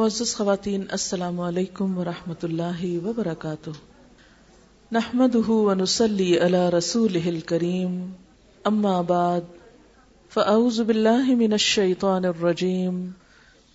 [0.00, 3.70] معزز خواتین، السلام علیکم ورحمۃ اللہ وبرکاتہ۔
[4.92, 7.96] نحمده ونصلي على رسوله الكريم
[8.64, 9.50] اما بعد،
[10.36, 13.02] فاعوذ بالله من الشيطان الرجيم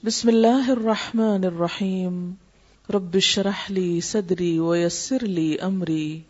[0.04, 2.16] بسم الله الرحمن الرحيم
[2.96, 6.22] رب اشرح لي صدري ويسر لي امري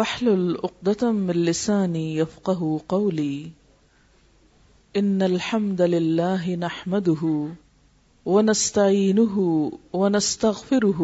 [0.00, 3.32] واحلل عقدة من لساني يفقهوا قولي
[5.02, 7.32] ان الحمد لله نحمده
[8.34, 9.36] ونستعينه
[10.00, 11.00] ونستغفره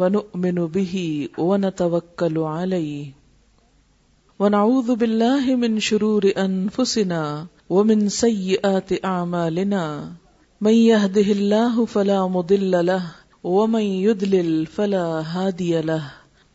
[0.00, 0.94] ونؤمن به
[1.38, 3.06] ونتوكل عليه
[4.40, 7.22] ونعوذ بالله من شرور أنفسنا
[7.70, 9.82] ومن سيئات أعمالنا
[10.60, 13.02] من يهده الله فلا مضل له
[13.44, 16.04] ومن يدلل فلا هادي له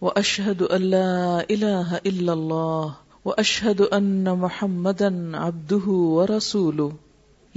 [0.01, 5.85] وأشهد أن لا إله إلا الله وأشهد أن محمدا عبده
[6.17, 6.91] ورسوله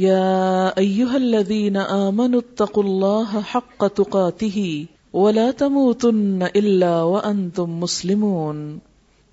[0.00, 8.80] يا أيها الذين آمنوا اتقوا الله حق تقاته ولا تموتن إلا وأنتم مسلمون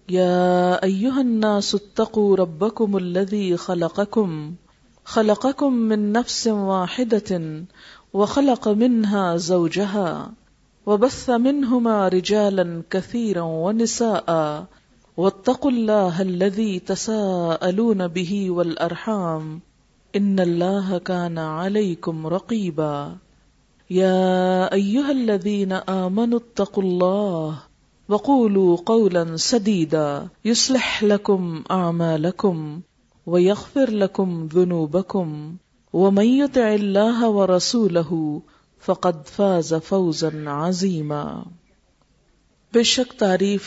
[0.10, 4.54] يا أيها الناس اتقوا ربكم الذي خلقكم
[5.06, 7.64] خلقكم من نفس واحدة
[8.14, 10.32] وخلق منها زوجها
[10.86, 14.66] وبث منهما رجالا كثيرا ونساء
[15.18, 19.67] واتقوا الله الذي تساءلون به والأرحام
[20.14, 23.14] ان اللہ كان عليكم رقيبا.
[23.92, 27.54] يا ايها الذين امنوا اتقوا الله
[28.10, 30.24] وقولوا قولا سديدا.
[30.46, 32.80] يصلح لكم اعمالكم
[33.28, 35.56] ويغفر لكم ذنوبكم.
[35.94, 38.38] ومن يطع الله ورسوله
[38.86, 41.44] فقد فاز فوزا عظيما.
[42.74, 43.64] بے شک تعریف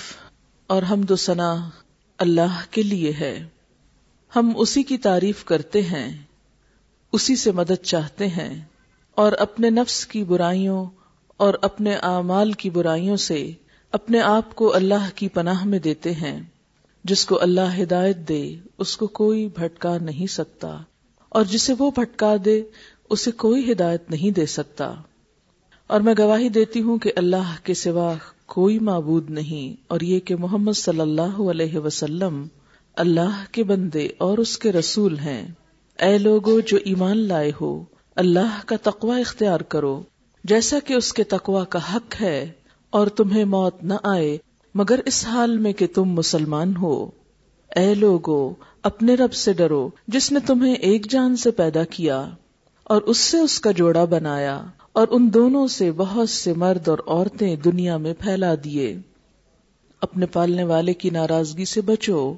[0.67, 1.69] اور حمد و ثنا
[2.19, 3.47] اللہ کے لیے ہے.
[4.37, 6.30] ہم اسی کی تعریف کرتے ہیں۔
[7.13, 8.65] اسی سے مدد چاہتے ہیں
[9.15, 10.87] اور اپنے نفس کی برائیوں
[11.37, 13.53] اور اپنے اعمال کی برائیوں سے
[13.93, 16.41] اپنے آپ کو اللہ کی پناہ میں دیتے ہیں۔
[17.05, 20.79] جس کو اللہ ہدایت دے، اس کو کوئی بھٹکا نہیں سکتا۔
[21.29, 22.63] اور جسے وہ بھٹکا دے،
[23.11, 24.95] اسے کوئی ہدایت نہیں دے سکتا۔
[25.87, 28.15] اور میں گواہی دیتی ہوں کہ اللہ کے سوا
[28.47, 32.47] کوئی معبود نہیں، اور یہ کہ محمد صلی اللہ علیہ وسلم
[32.97, 35.49] اللہ کے بندے اور اس کے رسول ہیں۔
[36.01, 37.85] اے لوگو جو ایمان لائے ہو،
[38.17, 40.03] اللہ کا تقوی اختیار کرو۔
[40.45, 42.51] جیسا کہ اس کے تقوی کا حق ہے
[42.91, 44.39] اور تمہیں موت نہ آئے،
[44.75, 47.11] مگر اس حال میں کہ تم مسلمان ہو۔
[47.77, 48.53] اے لوگو،
[48.83, 52.29] اپنے رب سے ڈرو، جس نے تمہیں ایک جان سے پیدا کیا
[52.85, 54.63] اور اس سے اس کا جوڑا بنایا
[54.93, 58.97] اور ان دونوں سے بہت سے مرد اور عورتیں دنیا میں پھیلا دیے۔
[60.01, 62.35] اپنے پالنے والے کی ناراضگی سے بچو۔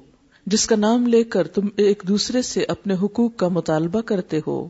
[0.47, 4.69] جس کا نام لے کر تم ایک دوسرے سے اپنے حقوق کا مطالبہ کرتے ہو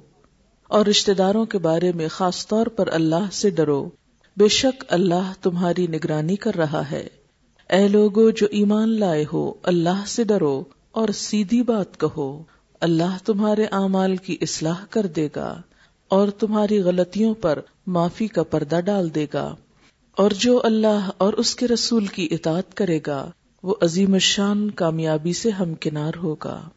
[0.69, 3.89] اور رشتہ داروں کے بارے میں خاص طور پر اللہ سے ڈرو۔
[4.37, 7.09] بے شک اللہ تمہاری نگرانی کر رہا ہے۔
[7.71, 12.43] اے لوگو جو ایمان لائے ہو، اللہ سے ڈرو اور سیدھی بات کہو۔
[12.81, 15.61] اللہ تمہارے اعمال کی اصلاح کر دے گا
[16.09, 19.55] اور تمہاری غلطیوں پر معافی کا پردہ ڈال دے گا۔
[20.17, 23.31] اور جو اللہ اور اس کے رسول کی اطاعت کرے گا
[23.63, 26.69] وہ عظیم شان کامیابی سے ہمکنار ہوگا۔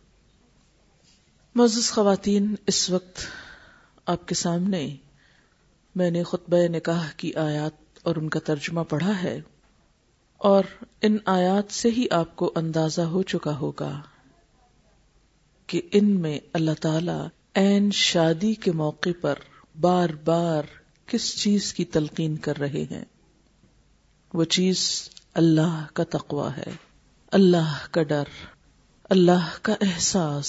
[1.56, 3.20] معزز خواتین، اس وقت
[4.06, 4.96] آپ کے سامنے
[5.96, 9.42] میں نے خطبہ نکاح کی آیات اور ان کا ترجمہ پڑھا ہے
[10.38, 10.64] اور
[11.02, 14.02] ان آیات سے ہی آپ کو اندازہ ہو چکا ہوگا
[15.68, 19.36] کہ ان میں اللہ تعالی این شادی کے موقع پر
[19.80, 20.64] بار بار
[21.06, 23.06] کس چیز کی تلقین کر رہے ہیں۔
[24.34, 26.72] وہ چیز اللہ کا تقوی ہے،
[27.32, 28.24] اللہ کا ڈر،
[29.04, 30.48] اللہ کا احساس۔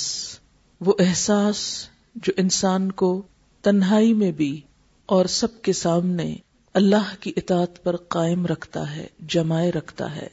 [0.80, 3.22] وہ احساس جو انسان کو
[3.62, 4.60] تنہائی میں بھی
[5.06, 6.36] اور سب کے سامنے
[6.74, 10.28] اللہ کی اطاعت پر قائم رکھتا ہے، جمائے رکھتا ہے۔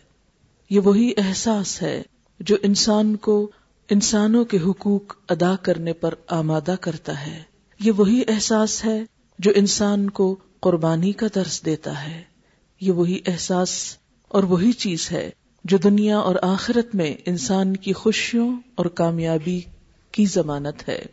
[0.69, 2.01] یہ وہی احساس ہے
[2.39, 3.51] جو انسان کو
[3.89, 7.43] انسانوں کے حقوق ادا کرنے پر آمادہ کرتا ہے۔
[7.79, 9.03] یہ وہی احساس ہے
[9.39, 12.23] جو انسان کو قربانی کا درس دیتا ہے۔
[12.81, 13.97] یہ وہی احساس
[14.33, 15.29] اور وہی چیز ہے
[15.63, 19.61] جو دنیا اور آخرت میں انسان کی خوشیوں اور کامیابی
[20.11, 21.05] کی ضمانت ہے۔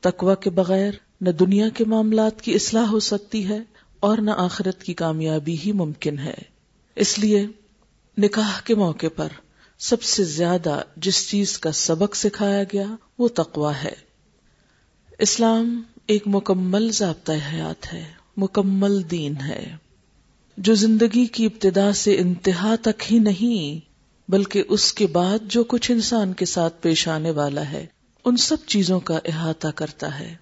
[0.00, 3.58] تقوا کے بغیر نہ دنیا کے معاملات کی اصلاح ہو سکتی ہے
[4.00, 6.34] اور نہ آخرت کی کامیابی ہی ممکن ہے۔
[6.96, 7.46] اس لیے
[8.18, 9.28] نکاح کے موقع پر
[9.78, 12.86] سب سے زیادہ جس چیز کا سبق سکھایا گیا
[13.18, 13.94] وہ تقوا ہے۔
[15.18, 18.04] اسلام ایک مکمل ضابطۂ حیات ہے،
[18.36, 19.76] مکمل دین ہے۔
[20.58, 23.90] جو زندگی کی ابتدا سے انتہا تک ہی نہیں،
[24.30, 27.86] بلکہ اس کے بعد جو کچھ انسان کے ساتھ پیش آنے والا ہے،
[28.24, 30.34] ان سب چیزوں کا احاطہ کرتا ہے۔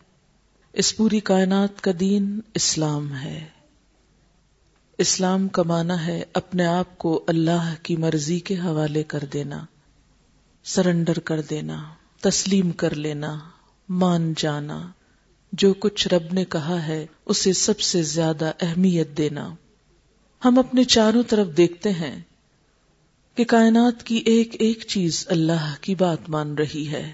[0.72, 3.44] اس پوری کائنات کا دین اسلام ہے۔
[4.98, 9.64] اسلام کا معنی ہے اپنے آپ کو اللہ کی مرضی کے حوالے کر دینا،
[10.64, 11.82] سرنڈر کر دینا،
[12.20, 13.38] تسلیم کر لینا،
[13.88, 14.90] مان جانا۔
[15.52, 19.54] جو کچھ رب نے کہا ہے، اسے سب سے زیادہ اہمیت دینا۔
[20.44, 22.20] ہم اپنے چاروں طرف دیکھتے ہیں
[23.34, 27.12] کہ کائنات کی ایک ایک چیز اللہ کی بات مان رہی ہے۔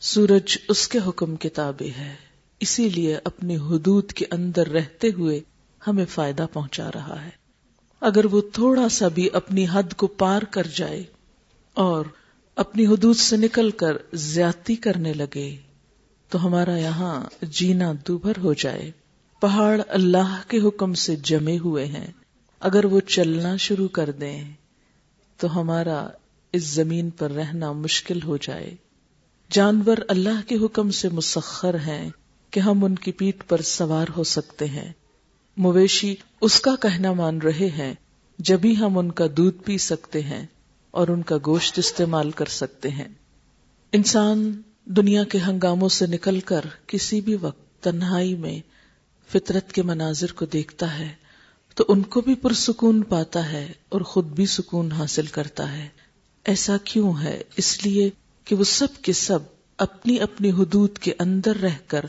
[0.00, 2.14] سورج اس کے حکم کتابیں ہے۔
[2.60, 5.40] اسی لیے اپنی حدود کے اندر رہتے ہوئے
[5.86, 7.30] ہمیں فائدہ پہنچا رہا ہے۔
[8.00, 11.04] اگر وہ تھوڑا سا بھی اپنی حد کو پار کر جائے
[11.74, 12.04] اور
[12.56, 15.56] اپنی حدود سے نکل کر زیادتی کرنے لگے
[16.28, 18.90] تو ہمارا یہاں جینا دوبھر ہو جائے۔
[19.40, 22.06] پہاڑ اللہ کے حکم سے جمے ہوئے ہیں۔
[22.64, 24.44] اگر وہ چلنا شروع کر دیں
[25.36, 26.08] تو ہمارا
[26.52, 28.74] اس زمین پر رہنا مشکل ہو جائے۔
[29.50, 32.10] جانور اللہ کے حکم سے مسخر ہیں
[32.50, 34.92] کہ ہم ان کی پیٹ پر سوار ہو سکتے ہیں۔
[35.56, 37.94] مویشی اس کا کہنا مان رہے ہیں
[38.38, 40.46] جبھی ہم ان کا دودھ پی سکتے ہیں
[40.90, 43.08] اور ان کا گوشت استعمال کر سکتے ہیں۔
[43.92, 48.60] انسان دنیا کے ہنگاموں سے نکل کر کسی بھی وقت تنہائی میں
[49.32, 51.23] فطرت کے مناظر کو دیکھتا ہے۔
[51.74, 55.88] تو ان کو بھی پرسکون پاتا ہے اور خود بھی سکون حاصل کرتا ہے۔
[56.44, 58.10] ایسا کیوں ہے؟ اس لیے
[58.44, 59.38] کہ وہ سب کے سب
[59.76, 62.04] اپنی اپنی حدود کے اندر رہ کر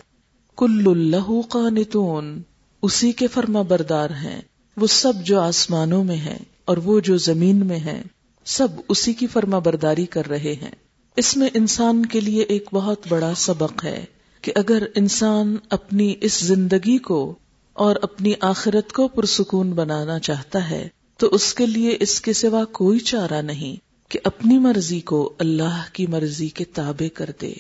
[0.57, 2.41] کل اللہ قانتون،
[2.81, 4.41] اسی کے فرما بردار ہیں۔
[4.77, 8.03] وہ سب جو آسمانوں میں ہیں اور وہ جو زمین میں ہیں،
[8.45, 10.71] سب اسی کی فرما برداری کر رہے ہیں۔
[11.15, 14.05] اس میں انسان کے لیے ایک بہت بڑا سبق ہے
[14.41, 17.35] کہ اگر انسان اپنی اس زندگی کو
[17.75, 20.87] اور اپنی آخرت کو پرسکون بنانا چاہتا ہے،
[21.17, 23.75] تو اس کے لیے اس کے سوا کوئی چارہ نہیں
[24.11, 27.53] کہ اپنی مرضی کو اللہ کی مرضی کے تابع کر دے۔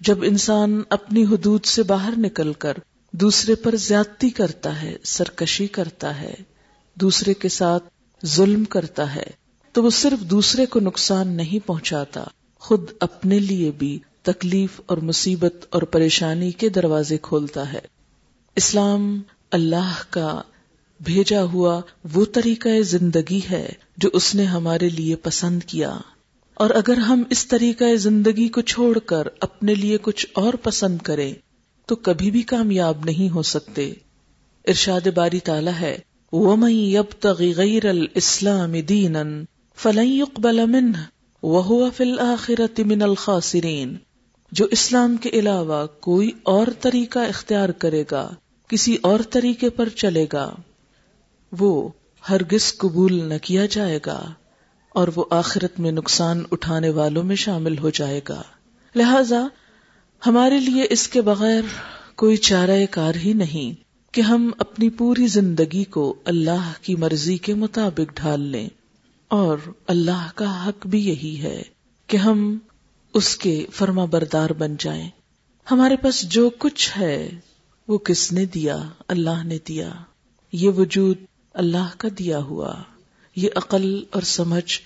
[0.00, 2.76] جب انسان اپنی حدود سے باہر نکل کر
[3.12, 6.34] دوسرے پر زیادتی کرتا ہے، سرکشی کرتا ہے،
[6.94, 7.84] دوسرے کے ساتھ
[8.26, 9.26] ظلم کرتا ہے،
[9.72, 12.24] تو وہ صرف دوسرے کو نقصان نہیں پہنچاتا،
[12.58, 17.80] خود اپنے لیے بھی تکلیف اور مصیبت اور پریشانی کے دروازے کھولتا ہے۔
[18.56, 19.22] اسلام
[19.54, 20.42] اللہ کا
[21.04, 21.80] بھیجا ہوا
[22.12, 25.98] وہ طریقہ زندگی ہے جو اس نے ہمارے لیے پسند کیا۔
[26.54, 31.34] اور اگر ہم اس طریقہ زندگی کو چھوڑ کر اپنے لیے کچھ اور پسند کریں،
[31.86, 33.92] تو کبھی بھی کامیاب نہیں ہو سکتے۔
[34.66, 35.98] ارشاد باری تعالی ہے،
[36.32, 39.44] وَمَن يَبْتَغِ غَيْرَ الْإِسْلَامِ دِينًا
[39.76, 41.00] فَلَن يُقْبَلَ مِنْهُ
[41.42, 43.92] وَهُوَ فِي الْآخِرَةِ مِنَ الْخَاسِرِينَ۔
[44.52, 48.34] جو اسلام کے علاوہ کوئی اور طریقہ اختیار کرے گا
[48.74, 50.54] کسی اور طریقے پر چلے گا۔
[51.58, 51.88] وہ
[52.30, 54.32] ہرگز قبول نہ کیا جائے گا
[54.88, 58.42] اور وہ آخرت میں نقصان اٹھانے والوں میں شامل ہو جائے گا۔
[58.94, 59.46] لہذا
[60.26, 61.62] ہمارے لیے اس کے بغیر
[62.16, 63.84] کوئی چارہ کار ہی نہیں
[64.14, 68.68] کہ ہم اپنی پوری زندگی کو اللہ کی مرضی کے مطابق ڈھال لیں۔
[69.28, 71.62] اور اللہ کا حق بھی یہی ہے
[72.06, 72.58] کہ ہم
[73.14, 75.08] اس کے فرما بردار بن جائیں۔
[75.70, 77.30] ہمارے پاس جو کچھ ہے
[77.88, 79.90] وہ کس نے دیا؟ اللہ نے دیا۔
[80.52, 81.18] یہ وجود
[81.54, 82.74] اللہ کا دیا ہوا۔
[83.36, 84.80] یہ عقل اور سمجھ،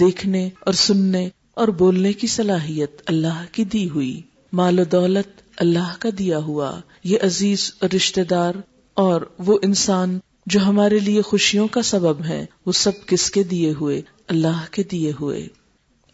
[0.00, 4.22] دیکھنے اور سننے اور بولنے کی صلاحیت اللہ کی دی ہوئی۔
[4.52, 8.54] مال و دولت اللہ کا دیا ہوا۔ یہ عزیز اور رشتے دار
[8.94, 13.72] اور وہ انسان جو ہمارے لیے خوشیوں کا سبب ہے وہ سب کس کے دیے
[13.80, 15.48] ہوئے؟ اللہ کے دیے ہوئے۔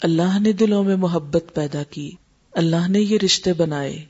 [0.02, 2.10] اللہ نے دلوں میں محبت پیدا کی۔
[2.52, 4.04] اللہ نے یہ رشتے بنائے۔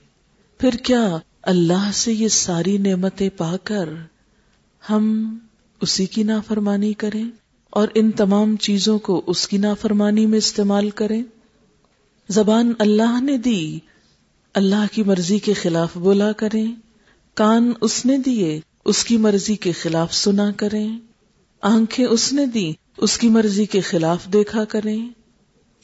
[0.59, 3.89] پھر کیا؟ اللہ سے یہ ساری نعمتیں پا کر
[4.91, 5.39] ہم
[5.81, 7.25] اسی کی نافرمانی کریں
[7.71, 11.23] اور ان تمام چیزوں کو اس کی نافرمانی میں استعمال کریں۔
[12.29, 13.79] زبان اللہ نے دی،
[14.55, 16.75] اللہ کی مرضی کے خلاف بولا کریں۔
[17.35, 20.99] کان اس نے دیے، اس کی مرضی کے خلاف سنا کریں۔
[21.63, 25.09] آنکھیں اس نے دی، اس کی مرضی کے خلاف دیکھا کریں۔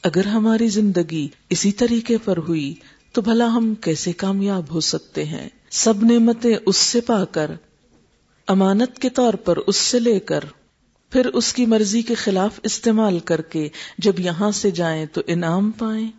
[0.03, 2.73] اگر ہماری زندگی اسی طریقے پر ہوئی
[3.11, 7.51] تو بھلا ہم کیسے کامیاب ہو سکتے ہیں؟ سب نعمتیں اس سے پا کر،
[8.47, 10.43] امانت کے طور پر اس سے لے کر،
[11.11, 15.71] پھر اس کی مرضی کے خلاف استعمال کر کے جب یہاں سے جائیں تو انعام
[15.71, 16.11] پائیں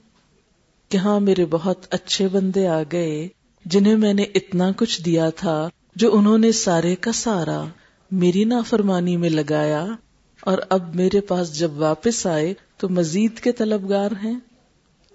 [0.88, 3.28] کہ ہاں میرے بہت اچھے بندے آ گئے،
[3.64, 7.64] جنہیں میں نے اتنا کچھ دیا تھا جو انہوں نے سارے کا سارا
[8.10, 9.86] میری نافرمانی میں لگایا
[10.40, 14.34] اور اب میرے پاس جب واپس آئے تو مزید کے طلبگار ہیں۔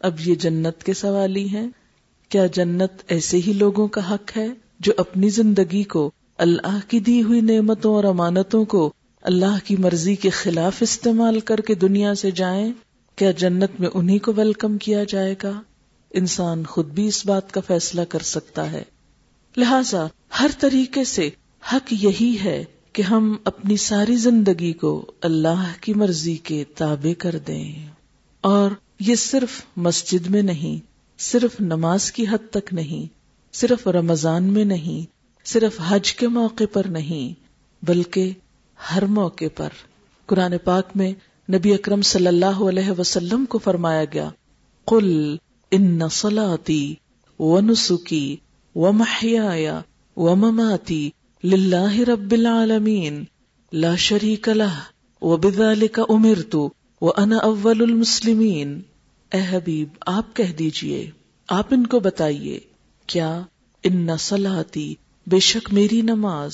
[0.04, 1.68] اب یہ جنت کے سوالی ہیں۔
[2.30, 4.48] کیا جنت ایسے ہی لوگوں کا حق ہے
[4.80, 10.16] جو اپنی زندگی کو اللہ کی دی ہوئی نعمتوں اور امانتوں کو اللہ کی مرضی
[10.16, 12.72] کے خلاف استعمال کر کے دنیا سے جائیں؟
[13.16, 15.62] کیا جنت میں انہی کو ویلکم کیا جائے گا؟
[16.12, 18.84] انسان خود بھی اس بات کا فیصلہ کر سکتا ہے۔
[19.58, 20.08] لہذا
[20.40, 21.30] ہر طریقے سے
[21.74, 27.36] حق یہی ہے کہ ہم اپنی ساری زندگی کو اللہ کی مرضی کے تابع کر
[27.48, 27.88] دیں۔
[28.42, 28.70] اور
[29.06, 30.86] یہ صرف مسجد میں نہیں،
[31.20, 33.14] صرف نماز کی حد تک نہیں،
[33.54, 35.12] صرف رمضان میں نہیں،
[35.46, 37.44] صرف حج کے موقع پر نہیں،
[37.86, 38.32] بلکہ
[38.92, 39.70] ہر موقع پر۔
[40.26, 41.14] قرآن پاک میں
[41.52, 44.30] نبی اکرم صلی اللہ علیہ وسلم کو فرمایا گیا،
[44.86, 45.36] قل
[45.72, 46.96] ان صلاتی
[47.40, 48.36] و نسکی
[48.76, 49.82] و محیا
[50.18, 51.10] و مماتی
[51.44, 53.24] للہ رب العالمین،
[53.74, 54.82] لا شریک لہ
[55.22, 58.82] و بذالک امرت و انا اول المسلمین۔
[59.34, 61.12] اے حبیب، آپ کہہ دیجیے،
[61.48, 62.60] آپ ان کو بتائیے،
[63.08, 63.42] کیا
[63.84, 64.96] ان صلاتی
[65.28, 66.54] بے شک میری نماز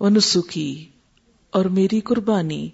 [0.00, 0.86] و نسکی
[1.50, 2.68] اور میری قربانی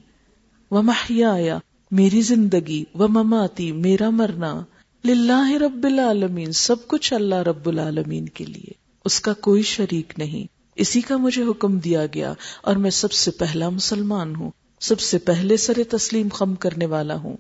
[0.71, 1.59] و محیا
[1.91, 4.65] میری زندگی و مماتی میرا مرنا
[5.05, 8.71] للہ رب العالمین، سب کچھ اللہ رب العالمین کے لیے۔
[9.05, 13.31] اس کا کوئی شریک نہیں۔ اسی کا مجھے حکم دیا گیا اور میں سب سے
[13.31, 17.37] پہلا مسلمان ہوں، سب سے پہلے سر تسلیم خم کرنے والا ہوں۔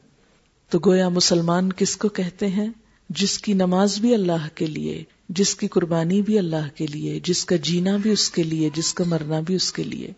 [0.72, 2.66] تو گویا مسلمان کس کو کہتے ہیں؟
[3.08, 7.44] جس کی نماز بھی اللہ کے لیے، جس کی قربانی بھی اللہ کے لیے، جس
[7.44, 10.12] کا جینا بھی اس کے لیے، جس کا مرنا بھی اس کے لیے۔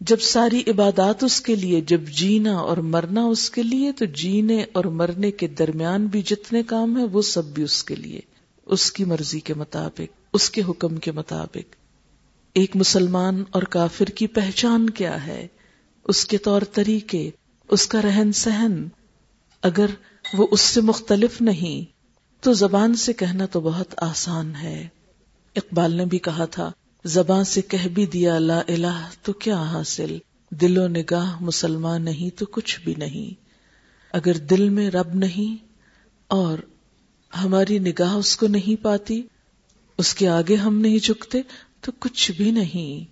[0.00, 4.64] جب ساری عبادات اس کے لیے، جب جینا اور مرنا اس کے لیے، تو جینے
[4.72, 8.20] اور مرنے کے درمیان بھی جتنے کام ہیں، وہ سب بھی اس کے لیے۔
[8.66, 11.74] اس کی مرضی کے مطابق، اس کے حکم کے مطابق۔
[12.54, 15.46] ایک مسلمان اور کافر کی پہچان کیا ہے؟
[16.04, 17.30] اس کے طور طریقے،
[17.68, 18.88] اس کا رہن سہن
[19.62, 19.86] اگر
[20.34, 21.98] وہ اس سے مختلف نہیں،
[22.44, 24.88] تو زبان سے کہنا تو بہت آسان ہے۔
[25.56, 26.72] اقبال نے بھی کہا تھا
[27.04, 30.18] زبان سے کہہ بھی دیا لا الہ تو کیا حاصل؟
[30.50, 33.44] دل و نگاہ مسلمان نہیں تو کچھ بھی نہیں۔
[34.12, 35.66] اگر دل میں رب نہیں
[36.28, 36.58] اور
[37.36, 39.22] ہماری نگاہ اس کو نہیں پاتی،
[39.98, 41.42] اس کے آگے ہم نہیں جھکتے
[41.80, 43.10] تو کچھ بھی نہیں۔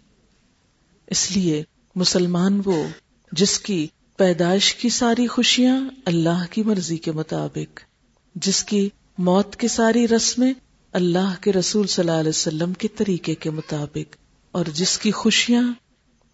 [1.07, 2.85] اس لیے مسلمان وہ
[3.33, 3.87] جس کی
[4.17, 7.81] پیدائش کی ساری خوشیاں اللہ کی مرضی کے مطابق،
[8.35, 10.53] جس کی موت کی ساری رسمیں
[10.93, 14.17] اللہ کے رسول صلی اللہ علیہ وسلم کے طریقے کے مطابق،
[14.53, 15.63] اور جس کی خوشیاں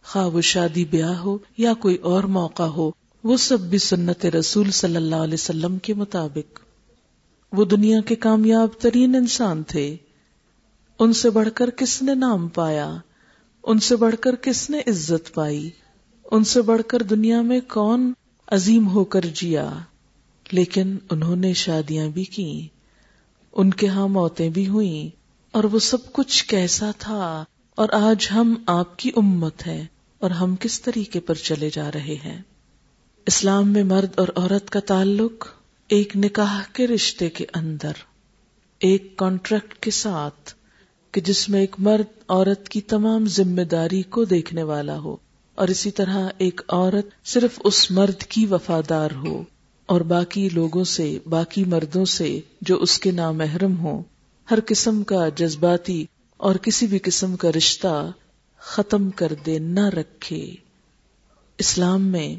[0.03, 2.91] خواہ وہ شادی بیاہ ہو یا کوئی اور موقع ہو،
[3.25, 6.61] وہ سب بھی سنت رسول صلی اللہ علیہ وسلم کے مطابق۔
[7.53, 9.97] وہ دنیا کے کامیاب ترین انسان تھے۔
[10.99, 12.97] ان سے بڑھ کر کس نے نام پایا؟
[13.65, 15.71] ان سے بڑھ کر کس نے عزت پائی؟
[16.33, 18.13] ان سے بڑھ کر دنیا میں کون
[18.47, 19.73] عظیم ہو کر جیا۔
[20.53, 22.69] لیکن انہوں نے شادیاں بھی کی،
[23.53, 25.17] ان کے ہاں موتیں بھی ہوئیں،
[25.53, 29.87] اور وہ سب کچھ کیسا تھا۔ اور آج ہم آپ کی امت ہے
[30.19, 32.43] اور ہم کس طریقے پر چلے جا رہے ہیں؟
[33.27, 35.49] اسلام میں مرد اور عورت کا تعلق
[35.89, 37.93] ایک نکاح کے رشتے کے اندر،
[38.81, 40.55] ایک کانٹریکٹ کے ساتھ،
[41.13, 45.17] کہ جس میں ایک مرد عورت کی تمام ذمہ داری کو دیکھنے والا ہو۔
[45.55, 49.43] اور اسی طرح ایک عورت صرف اس مرد کی وفادار ہو
[49.87, 54.03] اور باقی لوگوں سے، باقی مردوں سے جو اس کے نامحرم ہو
[54.51, 56.07] ہر قسم کا جذباتی
[56.37, 58.13] اور کسی بھی قسم کا رشتہ
[58.59, 60.55] ختم کر دے، نہ رکھے۔
[61.59, 62.37] اسلام میں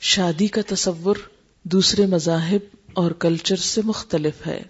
[0.00, 1.16] شادی کا تصور
[1.62, 4.62] دوسرے مذاہب اور کلچر سے مختلف ہے۔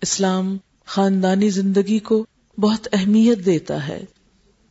[0.00, 2.26] اسلام خاندانی زندگی کو
[2.58, 4.04] بہت اہمیت دیتا ہے۔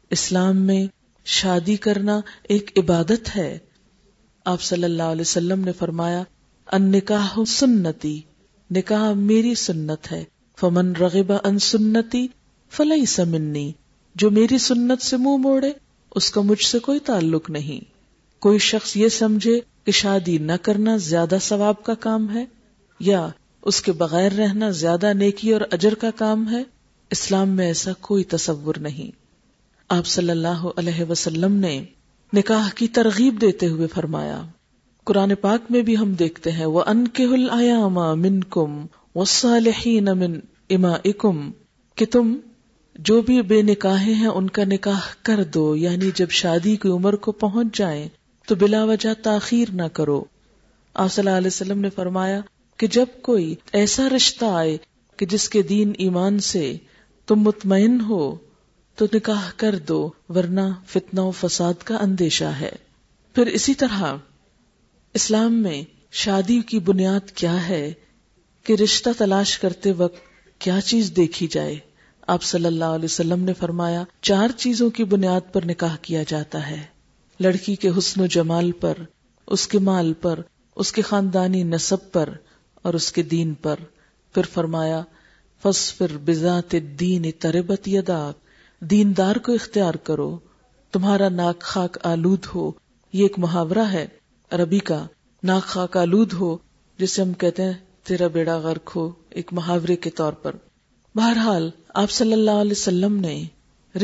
[0.10, 3.58] اسلام میں شادی کرنا ایک عبادت ہے۔
[4.46, 6.24] آپ صلی اللہ علیہ وسلم نے فرمایا
[6.72, 8.22] ان نکاح سنتی،
[8.72, 10.24] نکاح میری سنت ہے۔
[10.60, 12.28] فمن رغبا ان سنتی
[12.70, 13.72] فلئی سمنی
[14.16, 15.72] جو میری سنت سے منہ مو موڑے،
[16.16, 17.94] اس کا مجھ سے کوئی تعلق نہیں۔
[18.42, 22.46] کوئی شخص یہ سمجھے کہ شادی نہ کرنا زیادہ ثواب کا کام ہے،
[23.00, 23.28] یا
[23.62, 26.64] اس کے بغیر رہنا زیادہ نیکی اور اجر کا کام ہے۔
[27.10, 29.21] اسلام میں ایسا کوئی تصور نہیں۔
[29.94, 31.84] آپ صلی اللہ علیہ وسلم نے
[32.34, 34.42] نکاح کی ترغیب دیتے ہوئے فرمایا،
[35.04, 37.26] قرآن پاک میں بھی ہم دیکھتے ہیں وہ ان کے
[38.16, 41.52] من کم و صالحین امن اما اکم
[41.96, 42.36] کہ تم
[42.96, 47.16] جو بھی بے نکاح ہیں ان کا نکاح کر دو یعنی جب شادی کی عمر
[47.16, 48.08] کو پہنچ جائیں
[48.48, 50.24] تو بلا وجہ تاخیر نہ کرو۔
[50.94, 52.40] آپ صلی اللہ علیہ وسلم نے فرمایا
[52.78, 54.78] کہ جب کوئی ایسا رشتہ آئے
[55.18, 56.78] کہ جس کے دین ایمان سے
[57.28, 58.51] تم مطمئن ہو
[58.96, 62.72] تو نکاح کر دو، ورنہ فتنہ و فساد کا اندیشہ ہے۔
[63.36, 64.16] پھر اسی طرح
[65.14, 67.94] اسلام میں شادی کی بنیاد کیا ہے
[68.64, 70.18] کہ رشتہ تلاش کرتے وقت
[70.60, 71.76] کیا چیز دیکھی جائے۔
[72.28, 76.70] آپ صلی اللہ علیہ وسلم نے فرمایا، چار چیزوں کی بنیاد پر نکاح کیا جاتا
[76.70, 76.84] ہے۔
[77.40, 78.94] لڑکی کے حسن و جمال پر،
[79.48, 80.40] اس کے مال پر،
[80.76, 82.30] اس کے خاندانی نصب پر
[82.76, 83.76] اور اس کے دین پر۔
[84.34, 85.02] پھر فرمایا
[85.64, 88.51] فس پھر بزات دین تربت یداک۔
[88.84, 90.40] دیندار کو اختیار کرو،
[90.92, 92.72] تمہارا ناک خاک آلود ہو،
[93.14, 94.08] یہ ایک محاورہ ہے
[94.52, 95.06] عربی کا۔
[95.44, 96.58] ناک خاک آلود ہو،
[96.98, 97.74] جسے ہم کہتے ہیں
[98.04, 100.56] تیرا بیڑا غرق ہو، ایک محاورے کے طور پر۔
[101.16, 103.44] بہرحال، آپ صلی اللہ علیہ وسلم نے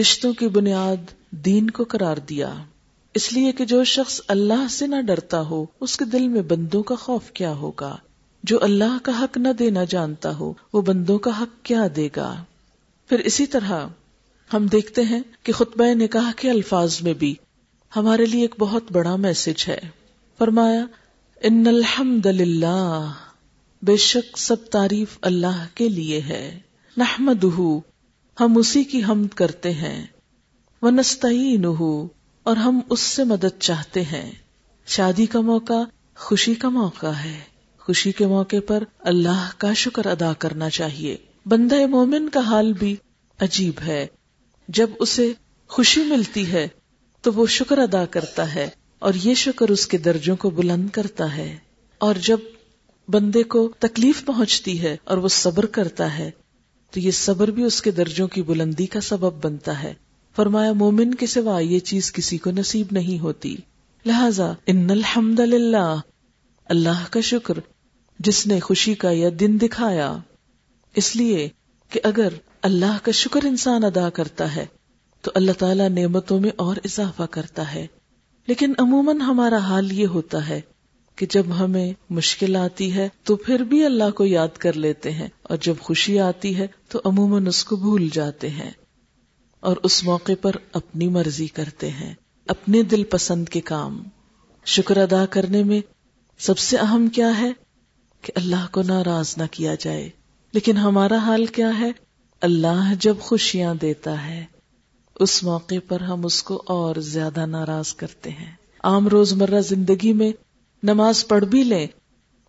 [0.01, 2.53] رشتوں کی بنیاد دین کو قرار دیا۔
[3.13, 6.83] اس لیے کہ جو شخص اللہ سے نہ ڈرتا ہو، اس کے دل میں بندوں
[6.83, 7.97] کا خوف کیا ہوگا۔
[8.43, 12.43] جو اللہ کا حق نہ دینا جانتا ہو، وہ بندوں کا حق کیا دے گا۔
[13.09, 13.87] پھر اسی طرح
[14.53, 17.35] ہم دیکھتے ہیں کہ خطبہ نکاح کے الفاظ میں بھی
[17.95, 19.79] ہمارے لیے ایک بہت بڑا میسج ہے۔
[20.37, 20.85] فرمایا،
[21.41, 23.11] ان الحمد للہ
[23.81, 26.59] بے شک سب تعریف اللہ کے لیے ہے۔
[26.97, 27.45] نحمد
[28.39, 30.05] ہم اسی کی حمد کرتے ہیں۔
[30.81, 31.65] وہ نستعین
[32.43, 34.31] اور ہم اس سے مدد چاہتے ہیں۔
[34.87, 35.83] شادی کا موقع
[36.15, 37.39] خوشی کا موقع ہے۔
[37.79, 42.95] خوشی کے موقع پر اللہ کا شکر ادا کرنا چاہیے۔ بندہ مومن کا حال بھی
[43.39, 44.07] عجیب ہے۔
[44.67, 45.33] جب اسے
[45.67, 46.67] خوشی ملتی ہے
[47.21, 48.69] تو وہ شکر ادا کرتا ہے
[48.99, 51.57] اور یہ شکر اس کے درجوں کو بلند کرتا ہے۔
[51.97, 52.37] اور جب
[53.07, 56.31] بندے کو تکلیف پہنچتی ہے اور وہ صبر کرتا ہے،
[56.91, 59.93] تو یہ صبر بھی اس کے درجوں کی بلندی کا سبب بنتا ہے۔
[60.35, 63.55] فرمایا، مومن کے سوا یہ چیز کسی کو نصیب نہیں ہوتی۔
[64.05, 65.95] لہذا، ان الحمد للہ
[66.65, 67.53] اللہ کا شکر،
[68.19, 70.17] جس نے خوشی کا یہ دن دکھایا۔
[70.95, 71.49] اس لیے
[71.89, 72.29] کہ اگر
[72.61, 74.65] اللہ کا شکر انسان ادا کرتا ہے،
[75.21, 77.87] تو اللہ تعالیٰ نعمتوں میں اور اضافہ کرتا ہے۔
[78.47, 80.61] لیکن عموماً ہمارا حال یہ ہوتا ہے
[81.15, 85.27] کہ جب ہمیں مشکل آتی ہے، تو پھر بھی اللہ کو یاد کر لیتے ہیں،
[85.41, 88.71] اور جب خوشی آتی ہے، تو عموماً اس کو بھول جاتے ہیں،
[89.59, 92.13] اور اس موقع پر اپنی مرضی کرتے ہیں،
[92.47, 94.03] اپنے دل پسند کے کام۔
[94.65, 95.81] شکر ادا کرنے میں
[96.37, 97.51] سب سے اہم کیا ہے؟
[98.21, 100.09] کہ اللہ کو ناراض نہ کیا جائے۔
[100.53, 101.91] لیکن ہمارا حال کیا ہے؟
[102.41, 104.45] اللہ جب خوشیاں دیتا ہے،
[105.15, 110.13] اس موقع پر ہم اس کو اور زیادہ ناراض کرتے ہیں۔ عام روز مرہ زندگی
[110.13, 110.31] میں
[110.83, 111.87] نماز پڑھ بھی لیں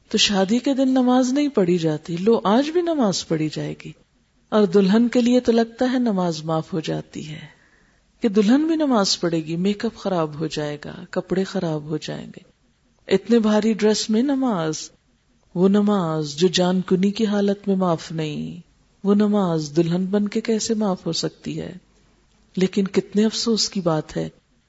[0.08, 3.92] تو شادی کے دن نماز نہیں پڑھی جاتی، لو آج بھی نماز پڑھی جائے گی۔
[4.48, 7.58] اور دلہن کے لیے تو لگتا ہے نماز معاف ہو جاتی ہے۔
[8.20, 11.96] کہ دلہن بھی نماز پڑے گی، میک اپ خراب ہو جائے گا، کپڑے خراب ہو
[11.96, 12.58] جائیں گے۔
[13.14, 14.90] اتنے بھاری ڈریس میں نماز،
[15.54, 18.67] وہ نماز جو جان کنی کی حالت میں معاف نہیں۔
[19.08, 21.72] وہ نماز دلہن بن کے کیسے معاف ہو سکتی ہے؟
[22.56, 24.28] لیکن کتنے افسوس کی بات ہے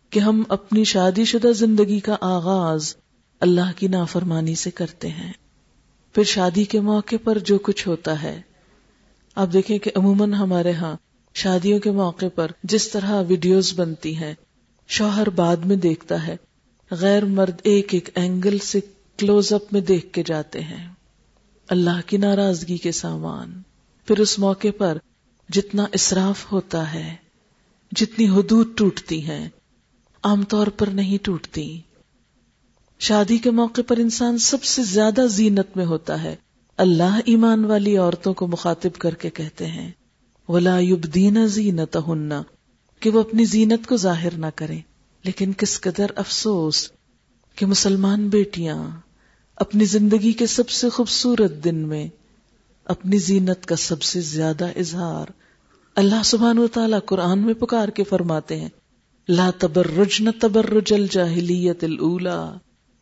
[0.10, 2.96] کہ ہم اپنی شادی شدہ زندگی کا آغاز
[3.40, 5.34] اللہ کی نافرمانی سے کرتے ہیں۔
[6.14, 8.42] پھر شادی کے موقع پر جو کچھ ہوتا ہے۔
[9.36, 10.96] آپ دیکھیں کہ عموماً ہمارے ہاں
[11.34, 14.34] شادیوں کے موقع پر جس طرح ویڈیوز بنتی ہیں،
[14.88, 16.38] شوہر بعد میں دیکھتا ہے۔
[16.92, 18.80] غیر مرد ایک ایک اینگل سے
[19.18, 20.88] کلوز اپ میں دیکھ کے جاتے ہیں۔
[21.68, 23.62] اللہ کی ناراضگی کے سامان۔
[24.10, 24.98] پھر اس موقع پر
[25.50, 27.16] جتنا اسراف ہوتا ہے،
[27.96, 29.50] جتنی حدود ٹوٹتی ہیں،
[30.24, 31.82] عام طور پر نہیں ٹوٹتی۔
[33.00, 36.36] شادی کے موقع پر انسان سب سے زیادہ زینت میں ہوتا ہے۔
[36.78, 39.92] اللہ ایمان والی عورتوں کو مخاطب کر کے کہتے ہیں،
[40.50, 42.44] ولا یبدین زینت ہننا
[43.00, 44.82] کہ وہ اپنی زینت کو ظاہر نہ کریں۔
[45.24, 46.92] لیکن کس قدر افسوس
[47.56, 49.00] کہ مسلمان بیٹیاں
[49.56, 52.08] اپنی زندگی کے سب سے خوبصورت دن میں
[52.90, 55.26] اپنی زینت کا سب سے زیادہ اظہار
[55.96, 58.70] اللہ سبحان و تعالیٰ قرآن میں پکار کے فرماتے ہیں۔
[59.30, 62.54] لا تبرج نہ تبرج الجاہلیت الا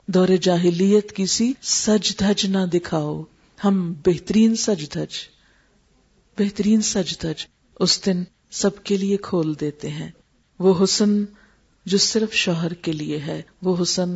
[0.08, 3.23] دور جاہلیت کسی سج دھج نہ دکھاؤ۔
[3.63, 5.13] ہم بہترین سج دھج
[6.38, 7.45] بہترین سج دھج
[7.80, 10.12] اس دن سب کے لیے کھول دیتے ہیں۔
[10.60, 11.26] وہ حسن
[11.86, 14.10] جو صرف شوہر کے لیے ہے۔ وہ حسن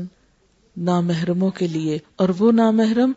[0.77, 3.11] نامحرموں کے لیے اور وہ نامحرم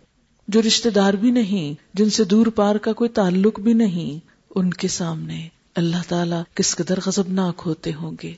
[0.48, 4.70] جو رشتہ دار بھی نہیں، جن سے دور پار کا کوئی تعلق بھی نہیں، ان
[4.70, 8.32] کے سامنے اللہ تعالی کس قدر غضبناک ہوتے ہوں گے۔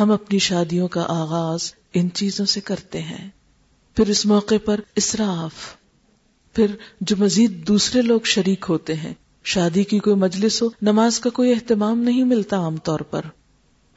[0.00, 3.28] ہم اپنی شادیوں کا آغاز ان چیزوں سے کرتے ہیں۔
[3.96, 5.76] پھر اس موقع پر اسراف۔
[6.54, 6.66] پھر
[7.00, 11.52] جو مزید دوسرے لوگ شریک ہوتے ہیں، شادی کی کوئی مجلس ہو، نماز کا کوئی
[11.52, 13.22] اہتمام نہیں ملتا عام طور پر۔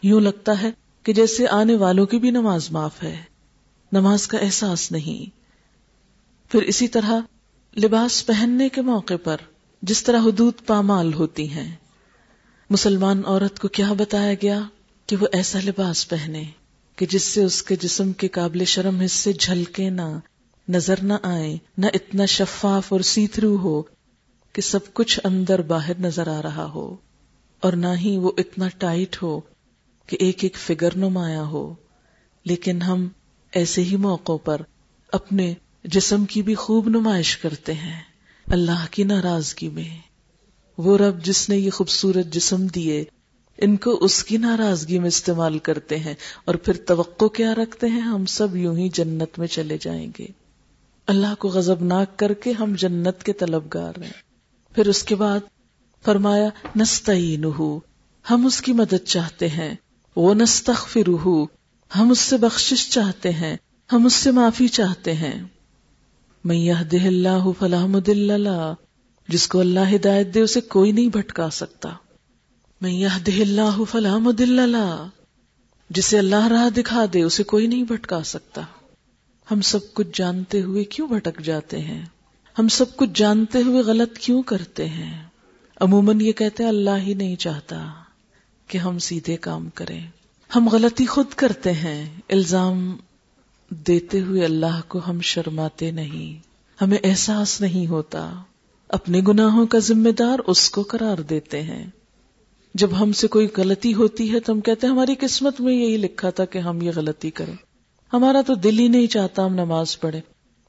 [0.04, 0.72] یوں لگتا ہے
[1.04, 3.18] کہ جیسے آنے والوں کی بھی نماز معاف ہے۔
[3.92, 5.39] نماز کا احساس نہیں۔
[6.52, 7.20] پھر اسی طرح
[7.78, 9.38] لباس پہننے کے موقع پر
[9.84, 11.76] جس طرح حدود پامال ہوتی ہیں،
[12.70, 14.60] مسلمان عورت کو کیا بتایا گیا
[15.10, 16.44] کہ وہ ایسا لباس پہنے
[16.98, 20.08] کہ جس سے اس کے جسم کے قابل شرم حصے جھلکے نہ،
[20.68, 23.82] نظر نہ آئے نہ اتنا شفاف اور سیتھرو ہو
[24.56, 26.96] کہ سب کچھ اندر باہر نظر آ رہا ہو،
[27.64, 29.40] اور نہ ہی وہ اتنا ٹائٹ ہو
[30.10, 31.74] کہ ایک ایک فگر نمایاں ہو۔
[32.46, 33.08] لیکن ہم
[33.54, 34.62] ایسے ہی موقعوں پر
[35.14, 38.00] اپنے جسم کی بھی خوب نمائش کرتے ہیں۔
[38.48, 39.98] اللہ کی ناراضگی میں۔
[40.78, 43.04] وہ رب جس نے یہ خوبصورت جسم دیے،
[43.58, 46.14] ان کو اس کی ناراضگی میں استعمال کرتے ہیں
[46.46, 50.26] اور پھر توقع کیا رکھتے ہیں، ہم سب یوں ہی جنت میں چلے جائیں گے۔
[51.08, 54.12] اللہ کو غضبناک کر کے ہم جنت کے طلبگار ہیں۔
[54.76, 55.40] پھر اس کے بعد
[56.06, 57.46] فرمایا نستعین
[58.30, 59.76] ہم اس کی مدد چاہتے ہیں۔
[60.16, 61.10] وہ نستغفر
[61.96, 63.58] ہم اس سے بخشش چاہتے ہیں،
[63.92, 65.44] ہم اس سے معافی چاہتے ہیں۔
[66.44, 68.74] میں یہ اللہ فلاح اللہ
[69.28, 71.90] جس کو اللہ ہدایت دے اسے کوئی نہیں بھٹکا سکتا۔
[72.82, 75.08] میں یہ اللہ فلاح اللہ
[75.90, 78.62] جسے اللہ راہ دکھا دے اسے کوئی نہیں بھٹکا سکتا۔
[79.52, 82.06] ہم سب کچھ جانتے ہوئے کیوں بھٹک جاتے ہیں؟
[82.60, 85.24] ہم سب کچھ جانتے ہوئے غلط کیوں کرتے ہیں؟
[85.82, 87.88] عموماً یہ کہتے ہیں اللہ ہی نہیں چاہتا
[88.68, 90.08] کہ ہم سیدھے کام کریں۔
[90.56, 92.98] ہم غلطی خود کرتے ہیں، الزام
[93.70, 96.48] دیتے ہوئے اللہ کو ہم شرماتے نہیں۔
[96.84, 98.32] ہمیں احساس نہیں ہوتا۔
[98.90, 101.88] اپنے گناہوں کا ذمہ دار اس کو قرار دیتے ہیں۔
[102.74, 105.98] جب ہم سے کوئی غلطی ہوتی ہے تو ہم کہتے ہیں، ہماری قسمت میں یہی
[105.98, 107.56] لکھا تھا کہ ہم یہ غلطی کریں۔
[108.14, 110.22] ہمارا تو دل ہی نہیں چاہتا ہم نماز پڑھے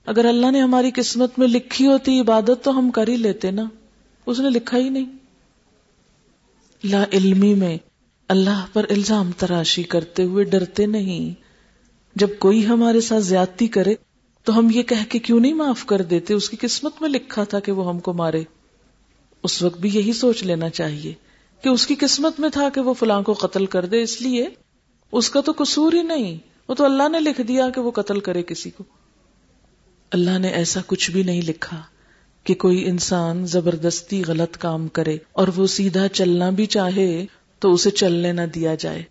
[0.07, 3.65] اگر اللہ نے ہماری قسمت میں لکھی ہوتی عبادت تو ہم کر ہی لیتے نا۔
[4.27, 5.17] اس نے لکھا ہی نہیں۔
[6.85, 7.79] لا علمی میں
[8.29, 11.40] اللہ پر الزام تراشی کرتے ہوئے ڈرتے نہیں۔
[12.21, 13.95] جب کوئی ہمارے ساتھ زیادتی کرے،
[14.45, 17.45] تو ہم یہ کہہ کے کیوں نہیں معاف کر دیتے؟ اس کی قسمت میں لکھا
[17.45, 18.43] تھا کہ وہ ہم کو مارے۔
[19.43, 21.13] اس وقت بھی یہی سوچ لینا چاہیے
[21.65, 24.47] کہ اس کی قسمت میں تھا کہ وہ فلاں کو قتل کر دے، اس لیے
[25.13, 28.21] اس کا تو قصور ہی نہیں۔ وہ تو اللہ نے لکھ دیا کہ وہ قتل
[28.21, 28.85] کرے کسی کو۔
[30.11, 31.83] اللہ نے ایسا کچھ بھی نہیں لکھا
[32.45, 37.27] کہ کوئی انسان زبردستی غلط کام کرے اور وہ سیدھا چلنا بھی چاہے
[37.59, 39.03] تو اسے چلنے نہ دیا جائے۔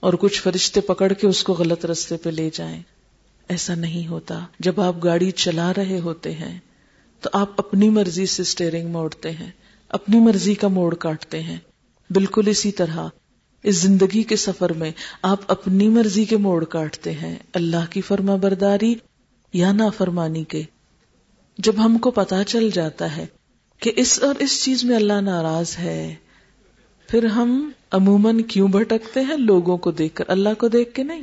[0.00, 2.82] اور کچھ فرشتے پکڑ کے اس کو غلط رستے پہ لے جائیں۔
[3.48, 6.58] ایسا نہیں ہوتا۔ جب آپ گاڑی چلا رہے ہوتے ہیں،
[7.20, 9.50] تو آپ اپنی مرضی سے اسٹیئرنگ موڑتے ہیں،
[9.88, 11.56] اپنی مرضی کا موڑ کاٹتے ہیں۔
[12.10, 13.08] بالکل اسی طرح،
[13.62, 14.90] اس زندگی کے سفر میں
[15.22, 18.94] آپ اپنی مرضی کے موڑ کاٹتے ہیں۔ اللہ کی فرما برداری
[19.52, 20.62] یا نافرمانی کے۔
[21.58, 23.26] جب ہم کو پتا چل جاتا ہے
[23.78, 26.14] کہ اس اور اس چیز میں اللہ ناراض ہے
[27.08, 31.22] پھر ہم عموماً کیوں بھٹکتے ہیں؟ لوگوں کو دیکھ کر۔ اللہ کو دیکھ کے نہیں،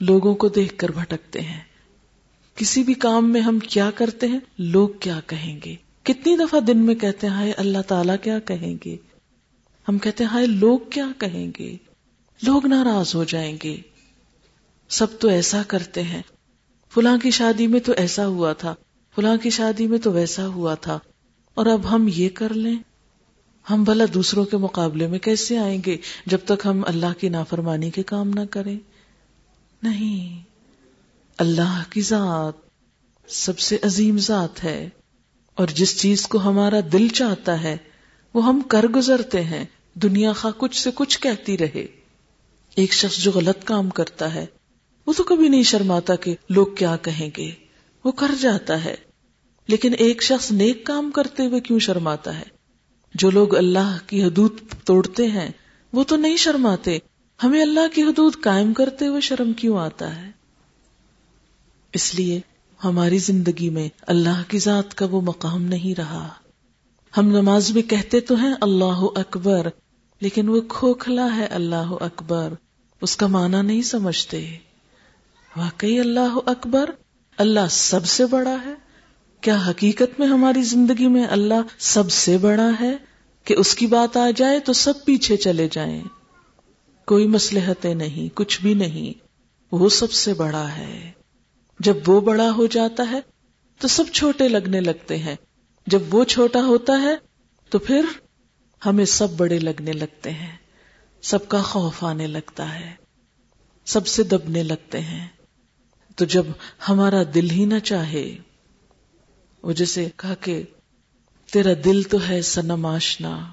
[0.00, 1.60] لوگوں کو دیکھ کر بھٹکتے ہیں۔
[2.54, 6.78] کسی بھی کام میں ہم کیا کرتے ہیں؟ لوگ کیا کہیں گے؟ کتنی دفعہ دن
[6.78, 8.96] میں کہتے ہیں، ہائے اللہ تعالیٰ کیا کہیں گے؟
[9.88, 11.76] ہم کہتے ہیں، ہائے لوگ کیا کہیں گے؟
[12.42, 13.76] لوگ ناراض ہو جائیں گے۔
[14.88, 16.22] سب تو ایسا کرتے ہیں۔
[16.94, 18.74] فلاں کی شادی میں تو ایسا ہوا تھا۔
[19.16, 20.98] فلاں کی شادی میں تو ویسا ہوا تھا۔
[21.54, 22.76] اور اب ہم یہ کر لیں۔
[23.70, 27.90] ہم بھلا دوسروں کے مقابلے میں کیسے آئیں گے جب تک ہم اللہ کی نافرمانی
[27.90, 28.78] کے کام نہ کریں؟
[29.82, 30.42] نہیں۔
[31.38, 32.52] اللہ کی ذات
[33.28, 34.88] سب سے عظیم ذات ہے
[35.54, 37.76] اور جس چیز کو ہمارا دل چاہتا ہے،
[38.34, 41.86] وہ ہم کر گزرتے ہیں۔ دنیا خواہ کچھ سے کچھ کہتی رہے۔
[42.74, 44.46] ایک شخص جو غلط کام کرتا ہے،
[45.06, 47.50] وہ تو کبھی نہیں شرماتا کہ لوگ کیا کہیں گے۔
[48.04, 48.94] وہ کر جاتا ہے۔
[49.68, 52.57] لیکن ایک شخص نیک کام کرتے ہوئے کیوں شرماتا ہے؟
[53.18, 55.50] جو لوگ اللہ کی حدود توڑتے ہیں،
[55.92, 56.98] وہ تو نہیں شرماتے۔
[57.44, 60.30] ہمیں اللہ کی حدود قائم کرتے ہوئے شرم کیوں آتا ہے؟
[61.92, 62.40] اس لیے
[62.84, 66.28] ہماری زندگی میں اللہ کی ذات کا وہ مقام نہیں رہا۔
[67.16, 69.68] ہم نماز میں کہتے تو ہیں اللہ اکبر،
[70.20, 72.52] لیکن وہ کھوکھلا ہے اللہ اکبر۔
[73.00, 74.56] اس کا معنی نہیں سمجھتے۔
[75.56, 76.90] واقعی اللہ اکبر،
[77.36, 78.87] اللہ سب سے بڑا ہے۔
[79.40, 82.96] کیا حقیقت میں ہماری زندگی میں اللہ سب سے بڑا ہے
[83.44, 86.02] کہ اس کی بات آ جائے تو سب پیچھے چلے جائیں؟
[87.06, 89.24] کوئی مسلحتیں نہیں، کچھ بھی نہیں،
[89.72, 91.12] وہ سب سے بڑا ہے۔
[91.80, 93.20] جب وہ بڑا ہو جاتا ہے
[93.78, 95.36] تو سب چھوٹے لگنے لگتے ہیں۔
[95.86, 97.16] جب وہ چھوٹا ہوتا ہے
[97.70, 98.04] تو پھر
[98.86, 100.56] ہمیں سب بڑے لگنے لگتے ہیں۔
[101.22, 102.92] سب کا خوف آنے لگتا ہے،
[103.84, 105.28] سب سے دبنے لگتے ہیں۔
[106.16, 106.46] تو جب
[106.88, 108.36] ہمارا دل ہی نہ چاہے
[109.68, 110.62] وہ جیسے کہا کہ
[111.52, 113.46] تیرا دل تو ہے سنم آشنا،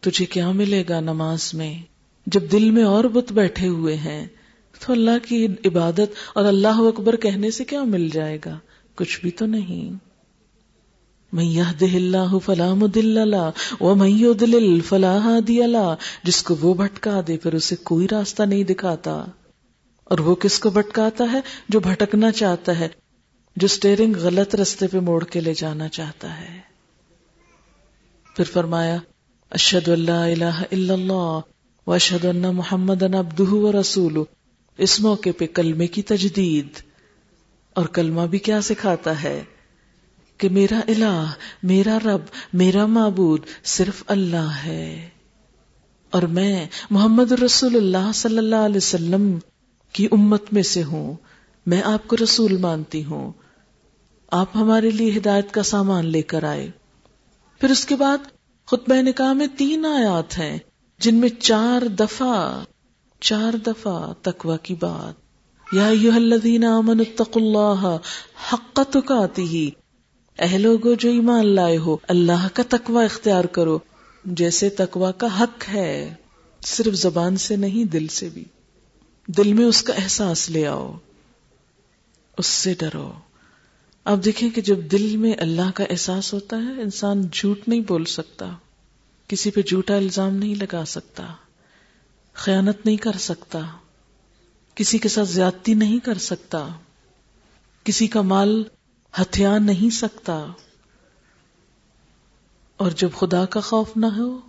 [0.00, 1.78] تجھے کیا ملے گا نماز میں؟
[2.26, 4.26] جب دل میں اور بت بیٹھے ہوئے ہیں،
[4.80, 8.58] تو اللہ کی عبادت اور اللہ اکبر کہنے سے کیا مل جائے گا؟
[8.94, 9.98] کچھ بھی تو نہیں۔
[11.32, 16.74] میں یہ دل فلاح دل اللہ وہ میں دل فلاح دی اللہ جس کو وہ
[16.74, 19.24] بھٹکا دے پھر اسے کوئی راستہ نہیں دکھاتا۔
[20.04, 23.03] اور وہ کس کو بھٹکاتا ہے؟ جو بھٹکنا چاہتا ہے۔
[23.56, 26.60] جو اسٹیئرنگ غلط رستے پہ موڑ کے لے جانا چاہتا ہے۔
[28.36, 28.96] پھر فرمایا
[29.50, 31.40] اشد اللہ الہ الا اللہ
[31.86, 33.02] و اشد اللہ محمد
[33.40, 34.18] و رسول
[34.78, 36.68] اس موقع پہ کلمے کی تجدید۔
[37.74, 39.44] اور کلمہ بھی کیا سکھاتا ہے؟
[40.38, 42.20] کہ میرا الہ، میرا رب،
[42.52, 45.08] میرا معبود صرف اللہ ہے۔
[46.10, 49.38] اور میں محمد رسول اللہ صلی اللہ علیہ وسلم
[49.92, 51.14] کی امت میں سے ہوں۔
[51.66, 53.43] میں آپ کو رسول مانتی ہوں۔
[54.36, 56.70] آپ ہمارے لیے ہدایت کا سامان لے کر آئے۔
[57.60, 58.18] پھر اس کے بعد
[58.66, 60.58] خطبہ نکاح میں تین آیات ہیں،
[60.98, 62.64] جن میں چار دفعہ
[63.20, 65.14] چار دفعہ تقوی کی بات۔
[65.74, 67.96] یا الذین آمنوا اتقوا اللہ
[68.52, 69.66] حق تقاته۔
[70.38, 73.78] اے لوگو جو ایمان لائے ہو، اللہ کا تقوی اختیار کرو،
[74.24, 76.14] جیسے تقوی کا حق ہے۔
[76.66, 78.44] صرف زبان سے نہیں، دل سے بھی۔
[79.26, 80.94] دل میں اس کا احساس لے آؤ۔
[82.38, 83.12] اس سے ڈرو۔
[84.04, 88.04] اب دیکھیں کہ جب دل میں اللہ کا احساس ہوتا ہے، انسان جھوٹ نہیں بول
[88.04, 88.50] سکتا،
[89.28, 91.26] کسی پہ جھوٹا الزام نہیں لگا سکتا،
[92.32, 93.60] خیانت نہیں کر سکتا،
[94.74, 96.68] کسی کے ساتھ زیادتی نہیں کر سکتا،
[97.84, 98.64] کسی کا مال
[99.20, 100.46] ہتھیار نہیں سکتا۔
[102.76, 104.40] اور جب خدا کا خوف نہ ہو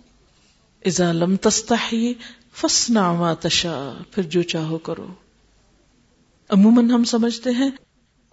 [0.84, 2.14] ازا لم تستحی
[2.52, 5.06] فسنا ما تشا پھر جو چاہو کرو۔
[6.48, 7.70] عموماً ہم سمجھتے ہیں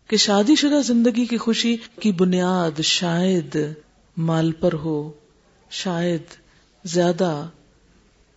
[0.07, 3.57] کہ شادی شدہ زندگی کی خوشی کی بنیاد شاید
[4.17, 5.11] مال پر ہو،
[5.69, 6.23] شاید
[6.83, 7.49] زیادہ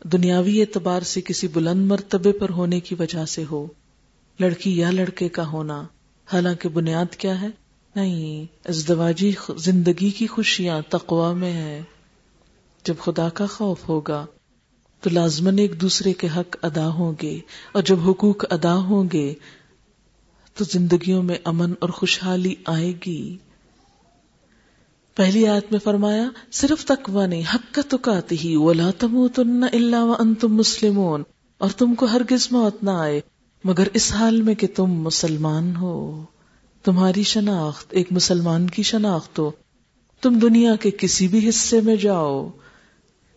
[0.04, 3.66] دنیاوی اعتبار سے کسی بلند مرتبے پر ہونے کی وجہ سے ہو۔
[4.40, 5.82] لڑکی یا لڑکے کا ہونا،
[6.32, 7.48] حالانکہ بنیاد کیا ہے؟
[7.96, 11.82] نہیں، ازدواجی زندگی کی خوشیاں تقوا میں ہے
[12.84, 14.26] جب خدا کا خوف ہوگا
[15.00, 17.40] تو لازمن ایک دوسرے کے حق ادا ہوں گے
[17.72, 19.34] اور جب حقوق ادا ہوں گے
[20.56, 23.36] تو زندگیوں میں امن اور خوشحالی آئے گی۔
[25.16, 29.26] پہلی آیت میں فرمایا، صرف تقوا نہیں، حق کا تو کاتی ہی۔ ولا تم
[29.72, 31.22] اللہ ان تم مسلمون۔
[31.58, 33.20] اور تم کو ہرگز موت نہ آئے،
[33.64, 36.24] مگر اس حال میں کہ تم مسلمان ہو۔
[36.84, 39.50] تمہاری شناخت، ایک مسلمان کی شناخت ہو۔
[40.22, 42.48] تم دنیا کے کسی بھی حصے میں جاؤ،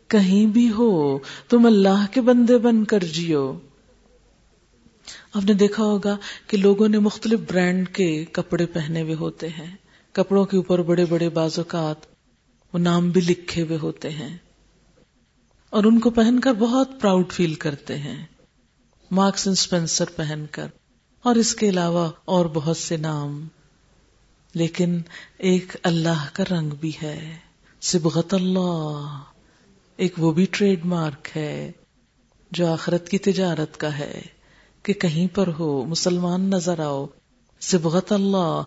[0.07, 3.53] کہیں بھی ہو۔ تم اللہ کے بندے بن کر جیو۔
[5.33, 6.17] آپ نے دیکھا ہوگا
[6.47, 9.75] کہ لوگوں نے مختلف برانڈ کے کپڑے پہنے ہوئے ہوتے ہیں۔
[10.11, 11.95] کپڑوں کے اوپر بڑے بڑے بازوقات
[12.73, 14.37] وہ نام بھی لکھے ہوئے ہوتے ہیں۔
[15.69, 18.25] اور ان کو پہن کر بہت پراؤڈ فیل کرتے ہیں۔
[19.11, 20.67] مارکس اینڈ اسپینسر پہن کر۔
[21.23, 23.47] اور اس کے علاوہ اور بہت سے نام۔
[24.53, 25.01] لیکن
[25.37, 27.37] ایک اللہ کا رنگ بھی ہے۔
[27.81, 29.23] سبغت اللہ۔
[29.97, 31.71] ایک وہ بھی ٹریڈ مارک ہے
[32.51, 34.21] جو آخرت کی تجارت کا ہے۔
[34.83, 37.05] کہ کہیں پر ہو، مسلمان نظر آؤ،
[37.59, 38.61] سبغت اللہ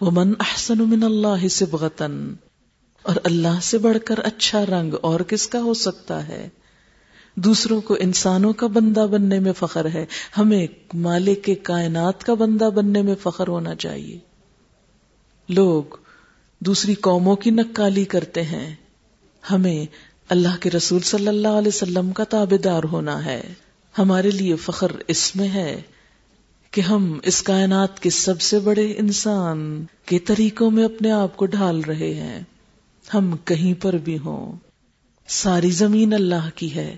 [0.00, 2.34] وہ من احسن من اللہ سبغتن
[3.02, 6.48] اور اللہ سے بڑھ کر اچھا رنگ اور کس کا ہو سکتا ہے؟
[7.34, 10.06] دوسروں کو انسانوں کا بندہ بننے میں فخر ہے۔
[10.38, 14.18] ہمیں مالک کے کائنات کا بندہ بننے میں فخر ہونا چاہیے۔
[15.48, 15.82] لوگ
[16.60, 18.74] دوسری قوموں کی نکالی کرتے ہیں۔
[19.50, 19.86] ہمیں
[20.28, 23.54] اللہ کے رسول صلی اللہ علیہ وسلم کا تابے دار ہونا ہے۔
[23.98, 25.82] ہمارے لیے فخر اس میں ہے
[26.70, 31.46] کہ ہم اس کائنات کے سب سے بڑے انسان کے طریقوں میں اپنے آپ کو
[31.46, 32.40] ڈھال رہے ہیں۔
[33.14, 34.56] ہم کہیں پر بھی ہوں۔
[35.28, 36.96] ساری زمین اللہ کی ہے۔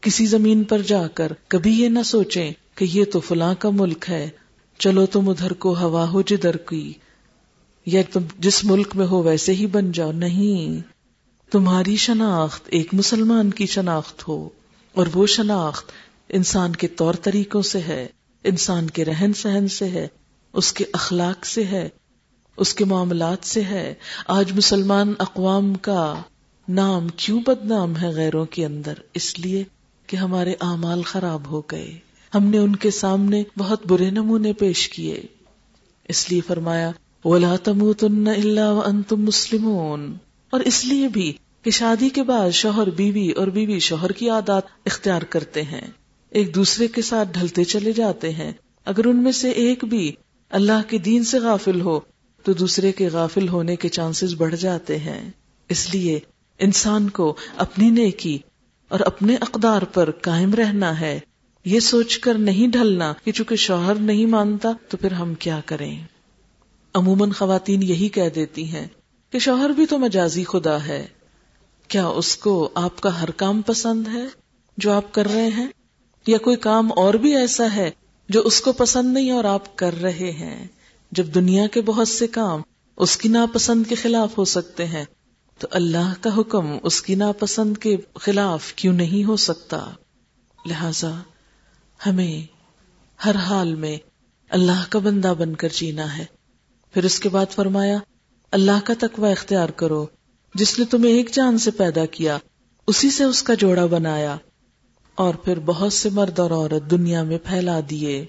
[0.00, 4.04] کسی زمین پر جا کر کبھی یہ نہ سوچیں کہ یہ تو فلاں کا ملک
[4.08, 4.28] ہے۔
[4.78, 6.92] چلو تم ادھر کو ہوا ہو جدھر کی۔
[7.86, 10.88] یا تم جس ملک میں ہو ویسے ہی بن جاؤ۔ نہیں۔
[11.52, 14.48] تمہاری شناخت ایک مسلمان کی شناخت ہو
[14.94, 15.90] اور وہ شناخت
[16.28, 18.06] انسان کے طور طریقوں سے ہے،
[18.44, 20.08] انسان کے رہن سہن سے ہے،
[20.52, 21.88] اس کے اخلاق سے ہے،
[22.56, 23.94] اس کے معاملات سے ہے۔
[24.26, 26.14] آج مسلمان اقوام کا
[26.68, 29.64] نام کیوں بدنام ہے غیروں کے اندر؟ اس لیے
[30.06, 31.98] کہ ہمارے اعمال خراب ہو گئے۔
[32.34, 35.22] ہم نے ان کے سامنے بہت برے نمونے پیش کیے۔
[36.08, 36.90] اس لیے فرمایا،
[37.24, 40.16] ولا تموتن الا وانتم مسلمون۔
[40.50, 44.62] اور اس لیے بھی کہ شادی کے بعد شوہر بیوی اور بیوی شوہر کی عادات
[44.86, 45.86] اختیار کرتے ہیں۔
[46.30, 48.52] ایک دوسرے کے ساتھ ڈھلتے چلے جاتے ہیں۔
[48.84, 50.12] اگر ان میں سے ایک بھی
[50.50, 52.00] اللہ کے دین سے غافل ہو،
[52.42, 55.30] تو دوسرے کے غافل ہونے کے چانسز بڑھ جاتے ہیں۔
[55.68, 56.20] اس لیے
[56.58, 58.38] انسان کو اپنی نیکی
[58.88, 61.20] اور اپنے اقدار پر قائم رہنا ہے۔
[61.64, 66.04] یہ سوچ کر نہیں ڈھلنا کہ چونکہ شوہر نہیں مانتا تو پھر ہم کیا کریں۔
[66.94, 68.86] عموماً خواتین یہی کہہ دیتی ہیں
[69.30, 71.06] کہ شوہر بھی تو مجازی خدا ہے۔
[71.88, 74.24] کیا اس کو آپ کا ہر کام پسند ہے
[74.76, 75.66] جو آپ کر رہے ہیں؟
[76.28, 77.90] یا کوئی کام اور بھی ایسا ہے
[78.28, 80.66] جو اس کو پسند نہیں اور آپ کر رہے ہیں؟
[81.12, 82.60] جب دنیا کے بہت سے کام
[82.96, 85.04] اس کی ناپسند کے خلاف ہو سکتے ہیں،
[85.58, 89.90] تو اللہ کا حکم اس کی ناپسند کے خلاف کیوں نہیں ہو سکتا؟
[90.66, 91.10] لہذا
[92.06, 92.52] ہمیں
[93.24, 93.96] ہر حال میں
[94.48, 96.24] اللہ کا بندہ بن کر جینا ہے۔
[96.94, 97.98] پھر اس کے بعد فرمایا،
[98.50, 100.06] اللہ کا تقوی اختیار کرو۔
[100.54, 102.38] جس نے تمہیں ایک جان سے پیدا کیا،
[102.86, 104.36] اسی سے اس کا جوڑا بنایا۔
[105.18, 108.24] اور پھر بہت سے مرد اور عورت دنیا میں پھیلا دیے۔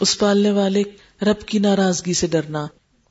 [0.00, 0.82] اس پالنے والے
[1.22, 2.66] رب کی ناراضگی سے ڈرنا،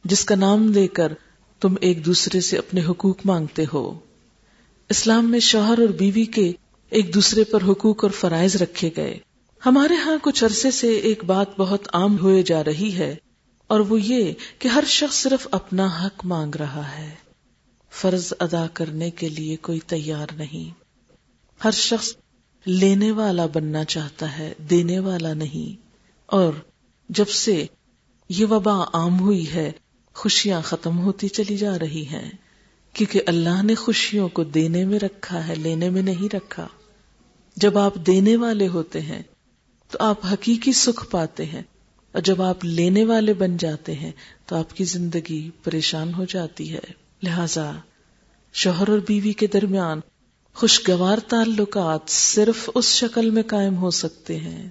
[0.05, 1.13] جس کا نام لے کر
[1.61, 3.99] تم ایک دوسرے سے اپنے حقوق مانگتے ہو۔
[4.89, 6.51] اسلام میں شوہر اور بیوی کے
[6.91, 9.17] ایک دوسرے پر حقوق اور فرائض رکھے گئے۔
[9.61, 13.15] ہمارے ہاں کچھ عرصے سے ایک بات بہت عام ہوئے جا رہی ہے،
[13.69, 17.09] اور وہ یہ کہ ہر شخص صرف اپنا حق مانگ رہا ہے۔
[17.91, 20.69] فرض ادا کرنے کے لیے کوئی تیار نہیں۔
[21.61, 22.13] ہر شخص
[22.65, 25.81] لینے والا بننا چاہتا ہے، دینے والا نہیں۔
[26.25, 26.53] اور
[27.09, 27.65] جب سے
[28.29, 29.71] یہ وبا عام ہوئی ہے،
[30.13, 32.31] خوشیاں ختم ہوتی چلی جا رہی ہیں۔
[32.93, 36.67] کیونکہ اللہ نے خوشیوں کو دینے میں رکھا ہے، لینے میں نہیں رکھا۔
[37.55, 39.23] جب آپ دینے والے ہوتے ہیں،
[39.91, 41.61] تو آپ حقیقی سکھ پاتے ہیں۔
[42.11, 44.11] اور جب آپ لینے والے بن جاتے ہیں،
[44.45, 46.79] تو آپ کی زندگی پریشان ہو جاتی ہے۔
[47.23, 47.71] لہذا
[48.53, 49.99] شوہر اور بیوی کے درمیان
[50.53, 54.69] خوشگوار تعلقات صرف اس شکل میں قائم ہو سکتے ہیں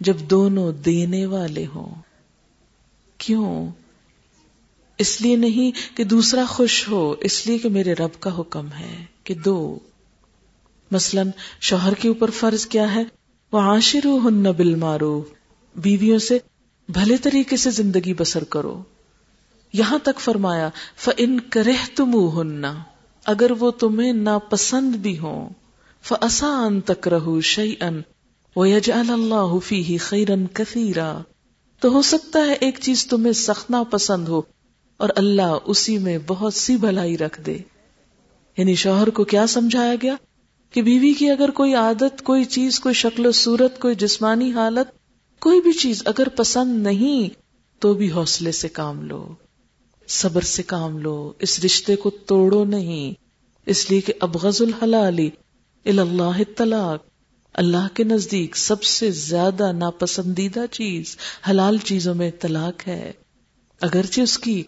[0.00, 1.94] جب دونوں دینے والے ہوں۔
[3.18, 3.66] کیوں؟
[4.98, 9.04] اس لیے نہیں کہ دوسرا خوش ہو، اس لیے کہ میرے رب کا حکم ہے
[9.24, 9.78] کہ دو۔
[10.90, 11.22] مثلا،
[11.60, 13.02] شوہر کے اوپر فرض کیا ہے
[13.52, 15.24] وہ عاشر ہن بل مارو
[15.76, 16.38] بیویوں سے
[16.88, 18.82] بھلے طریقے سے زندگی بسر کرو۔
[19.72, 22.14] یہاں تک فرمایا ف ان کرہ تم
[23.28, 25.48] اگر وہ تمہیں ناپسند بھی ہوں
[26.02, 28.02] فسا ان تک رہو شعی ان
[29.10, 31.18] اللہ فی خیرن کثیرا
[31.80, 34.42] تو ہو سکتا ہے ایک چیز تمہیں سخت پسند ہو
[34.96, 37.58] اور اللہ اسی میں بہت سی بھلائی رکھ دے۔
[38.56, 40.14] یعنی شوہر کو کیا سمجھایا گیا؟
[40.72, 44.86] کہ بیوی کی اگر کوئی عادت، کوئی چیز، کوئی شکل و صورت، کوئی جسمانی حالت،
[45.40, 47.40] کوئی بھی چیز اگر پسند نہیں،
[47.78, 49.26] تو بھی حوصلے سے کام لو۔
[50.08, 53.14] صبر سے کام لو، اس رشتے کو توڑو نہیں۔
[53.66, 55.30] اس لیے کہ ابغض الحلالی
[55.84, 57.06] اللہ طلاق
[57.54, 61.16] اللہ کے نزدیک سب سے زیادہ ناپسندیدہ چیز
[61.50, 63.12] حلال چیزوں میں طلاق ہے۔
[63.80, 64.62] اگرچہ اس کی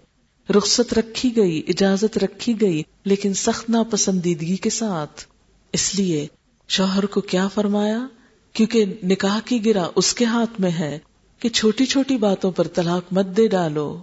[0.57, 5.25] رخصت رکھی گئی، اجازت رکھی گئی، لیکن سخت ناپسندیدگی کے ساتھ۔
[5.73, 6.27] اس لیے
[6.69, 8.07] شوہر کو کیا فرمایا؟
[8.53, 10.99] کیونکہ نکاح کی گرا اس کے ہاتھ میں ہے
[11.39, 13.99] کہ چھوٹی چھوٹی باتوں پر طلاق مت دے ڈالو۔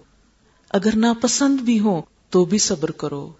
[0.69, 3.31] اگر ناپسند بھی ہو تو بھی صبر کرو،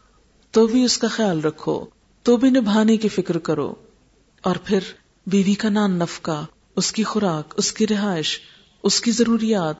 [0.52, 1.86] تو بھی اس کا خیال رکھو،
[2.24, 3.74] تو بھی نبھانے کی فکر کرو۔
[4.42, 4.80] اور پھر
[5.28, 8.40] بیوی کا نان نفقہ، اس کی خوراک، اس کی رہائش،
[8.84, 9.76] اس کی ضروریات،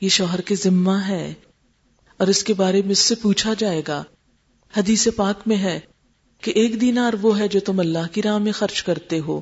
[0.00, 1.34] یہ شوہر کے ذمہ ہے۔
[2.16, 4.04] اور اس کے بارے میں اس سے پوچھا جائے گا۔
[4.76, 5.80] حدیث پاک میں ہے
[6.40, 9.40] کہ ایک دینار وہ ہے جو تم اللہ کی راہ میں خرچ کرتے ہو۔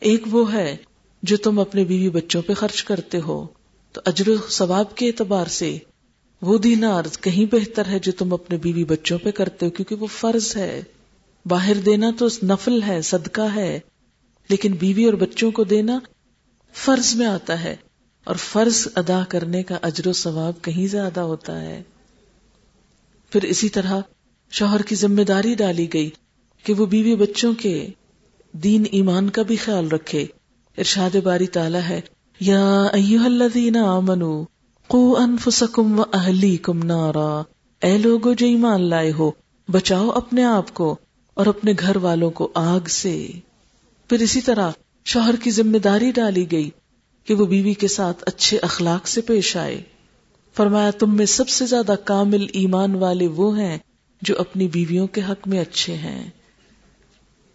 [0.00, 0.76] ایک وہ ہے
[1.22, 3.46] جو تم اپنے بیوی بچوں پہ خرچ کرتے ہو۔
[3.92, 5.78] تو اجر و ثواب کے اعتبار سے
[6.44, 10.06] وہ دینار کہیں بہتر ہے جو تم اپنے بیوی بچوں پہ کرتے ہو، کیونکہ وہ
[10.06, 10.82] فرض ہے۔
[11.46, 13.80] باہر دینا تو نفل ہے، صدقہ ہے،
[14.48, 15.98] لیکن بیوی اور بچوں کو دینا
[16.72, 17.76] فرض میں آتا ہے۔
[18.24, 21.82] اور فرض ادا کرنے کا اجر و ثواب کہیں زیادہ ہوتا ہے۔
[23.30, 24.00] پھر اسی طرح
[24.50, 26.10] شوہر کی ذمہ داری ڈالی گئی
[26.64, 27.88] کہ وہ بیوی بچوں کے
[28.52, 30.26] دین ایمان کا بھی خیال رکھے۔
[30.78, 32.00] ارشاد باری تعالی ہے،
[32.40, 34.53] یا ایوہ الذین آمنو
[34.86, 37.42] قو انفسکم و اہلیکم نارا۔
[37.86, 39.30] اے لوگو جو ایمان لائے ہو،
[39.68, 40.96] بچاؤ اپنے آپ کو
[41.34, 43.28] اور اپنے گھر والوں کو آگ سے۔
[44.08, 44.70] پھر اسی طرح
[45.04, 46.70] شوہر کی ذمہ داری ڈالی گئی
[47.24, 49.82] کہ وہ بیوی کے ساتھ اچھے اخلاق سے پیش آئے۔
[50.56, 53.78] فرمایا، تم میں سب سے زیادہ کامل ایمان والے وہ ہیں
[54.22, 56.30] جو اپنی بیویوں کے حق میں اچھے ہیں۔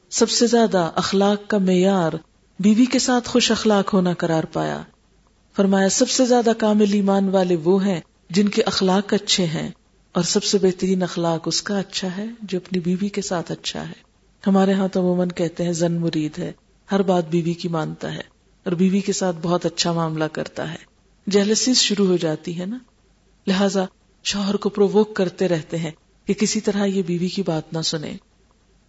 [0.10, 2.12] سب سے زیادہ اخلاق کا معیار
[2.60, 4.84] بیوی کے ساتھ خوش اخلاق ہونا قرار پایا۔
[5.60, 9.72] فرمایا، سب سے زیادہ کامل ایمان والے وہ ہیں جن کے اخلاق اچھے ہیں،
[10.12, 13.88] اور سب سے بہترین اخلاق اس کا اچھا ہے جو اپنی بیوی کے ساتھ اچھا
[13.88, 13.94] ہے۔
[14.48, 16.52] ہمارے ہاں تو عموماً کہتے ہیں، زن مرید ہے،
[16.92, 18.22] ہر بات بیوی کی مانتا ہے،
[18.66, 20.78] اور بیوی کے ساتھ بہت اچھا معاملہ کرتا ہے۔
[21.28, 22.78] جہلسی شروع ہو جاتی ہے نا۔
[23.48, 23.86] لہذا
[24.24, 25.92] شوہر کو پرووک کرتے رہتے ہیں
[26.28, 28.18] کہ کسی طرح یہ بیوی کی بات نہ سنے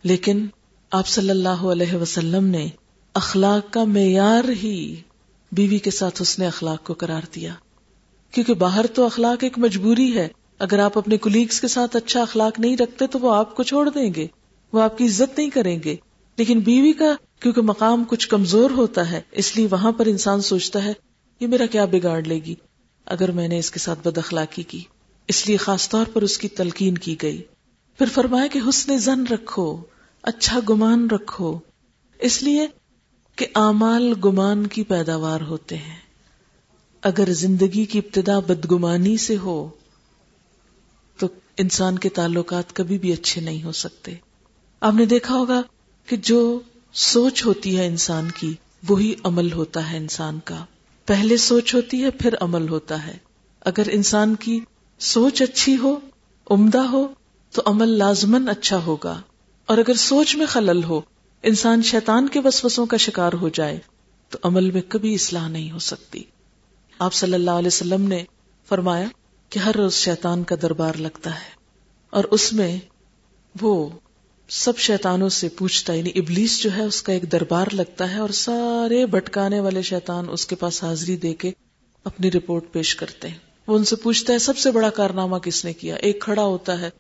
[0.05, 0.47] لیکن
[0.91, 2.68] آپ صلی اللہ علیہ وسلم نے
[3.14, 5.03] اخلاق کا معیار ہی
[5.53, 7.55] بیوی کے ساتھ اس نے اخلاق کو قرار دیا۔
[8.30, 10.28] کیونکہ باہر تو اخلاق ایک مجبوری ہے۔
[10.59, 13.90] اگر آپ اپنے کلیگس کے ساتھ اچھا اخلاق نہیں رکھتے تو وہ آپ کو چھوڑ
[13.90, 14.26] دیں گے۔
[14.72, 15.96] وہ آپ کی عزت نہیں کریں گے۔
[16.36, 20.84] لیکن بیوی کا کیونکہ مقام کچھ کمزور ہوتا ہے، اس لیے وہاں پر انسان سوچتا
[20.84, 20.92] ہے،
[21.40, 22.55] یہ میرا کیا بگاڑ لے گی؟
[23.07, 24.80] اگر میں نے اس کے ساتھ بد اخلاقی کی۔
[25.28, 27.42] اس لیے خاص طور پر اس کی تلقین کی گئی۔
[27.98, 29.82] پھر فرمایا کہ حسن زن رکھو
[30.22, 31.59] اچھا گمان رکھو۔
[32.18, 32.66] اس لیے
[33.41, 35.97] کہ اعمال گمان کی پیداوار ہوتے ہیں۔
[37.03, 39.68] اگر زندگی کی ابتدا بدگمانی سے ہو،
[41.18, 44.14] تو انسان کے تعلقات کبھی بھی اچھے نہیں ہو سکتے۔
[44.80, 45.62] آپ نے دیکھا ہوگا
[46.07, 46.61] کہ جو
[46.93, 48.55] سوچ ہوتی ہے انسان کی،
[48.88, 50.64] وہی عمل ہوتا ہے انسان کا۔
[51.07, 53.16] پہلے سوچ ہوتی ہے، پھر عمل ہوتا ہے۔
[53.61, 54.61] اگر انسان کی
[54.99, 55.97] سوچ اچھی ہو،
[56.51, 57.07] عمدہ ہو،
[57.51, 59.20] تو عمل لازمن اچھا ہوگا۔
[59.66, 61.01] اور اگر سوچ میں خلل ہو
[61.43, 63.78] انسان شیطان کے وسوسوں کا شکار ہو جائے
[64.28, 66.22] تو عمل میں کبھی اصلاح نہیں ہو سکتی۔
[66.99, 68.24] آپ صلی اللہ علیہ وسلم نے
[68.68, 69.09] فرمایا
[69.49, 71.51] کہ ہر روز شیطان کا دربار لگتا ہے
[72.11, 72.78] اور اس میں
[73.61, 73.88] وہ
[74.49, 78.28] سب شیطانوں سے پوچھتا یعنی ابلیس جو ہے، اس کا ایک دربار لگتا ہے اور
[78.28, 81.53] سارے بھٹکانے والے شیطان اس کے پاس حاضری دے کے
[82.05, 85.64] اپنی رپورٹ پیش کرتے ہیں۔ وہ ان سے پوچھتا ہے، سب سے بڑا کارنامہ کس
[85.64, 86.91] نے کیا؟ ایک کھڑا ہوتا ہے،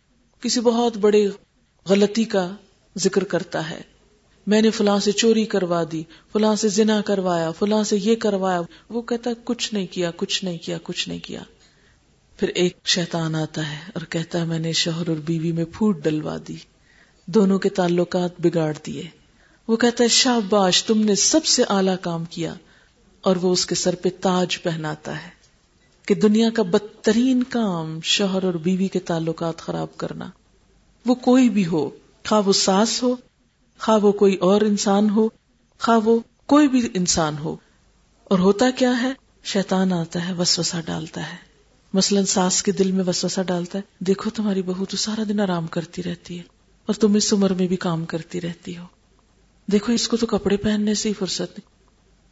[0.40, 1.28] کسی بہت بڑے
[1.88, 2.50] غلطی کا
[2.98, 3.99] ذکر کرتا ہے۔
[4.46, 8.60] میں نے فلاں سے چوری کروا دی، فلاں سے زنا کروایا، فلاں سے یہ کروایا۔
[8.90, 11.42] وہ کہتا ہے کچھ نہیں کیا، کچھ نہیں کیا، کچھ نہیں کیا۔
[12.36, 16.04] پھر ایک شیطان آتا ہے اور کہتا ہے میں نے شوہر اور بیوی میں پھوٹ
[16.04, 16.56] ڈلوا دی۔
[17.26, 19.02] دونوں کے تعلقات بگاڑ دیے۔
[19.68, 22.54] وہ کہتا ہے شاباش، تم نے سب سے اعلی کام کیا۔
[23.20, 25.30] اور وہ اس کے سر پہ تاج پہناتا ہے
[26.06, 30.30] کہ دنیا کا بدترین کام شوہر اور بیوی کے تعلقات خراب کرنا۔
[31.06, 31.90] وہ کوئی بھی ہو،
[32.28, 33.16] خواہ وہ ساس ہو
[33.80, 35.28] خواہ وہ کوئی اور انسان ہو،
[35.78, 37.56] خواہ وہ کوئی بھی انسان ہو۔
[38.24, 39.12] اور ہوتا کیا ہے؟
[39.44, 41.36] شیطان آتا ہے، وسوسہ ڈالتا ہے۔
[41.92, 45.66] مثلاً ساس کے دل میں وسوسہ ڈالتا ہے، دیکھو تمہاری بہو تو سارا دن آرام
[45.66, 46.42] کرتی رہتی ہے
[46.86, 48.84] اور تم اس عمر میں بھی کام کرتی رہتی ہو۔
[49.72, 51.70] دیکھو اس کو تو کپڑے پہننے سے ہی فرصت نہیں۔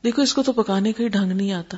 [0.04, 1.76] دیکھو اس کو تو پکانے کا ہی ڈھنگ نہیں آتا۔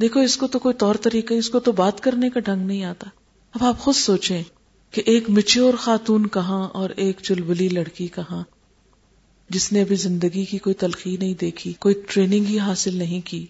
[0.00, 2.84] دیکھو اس کو تو کوئی طور طریقہ، اس کو تو بات کرنے کا ڈھنگ نہیں
[2.84, 3.08] آتا۔
[3.54, 4.42] اب آپ خود سوچیں
[4.90, 8.42] کہ ایک مچیور خاتون کہاں اور ایک چلبلی لڑکی کہاں۔
[9.50, 13.46] جس نے ابھی زندگی کی کوئی تلخی نہیں دیکھی، کوئی ٹریننگ ہی حاصل نہیں کی۔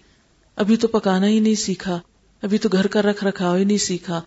[0.55, 1.99] ابھی تو پکانا ہی نہیں سیکھا،
[2.41, 4.21] ابھی تو گھر کا رکھ رکھا ہی نہیں سیکھا۔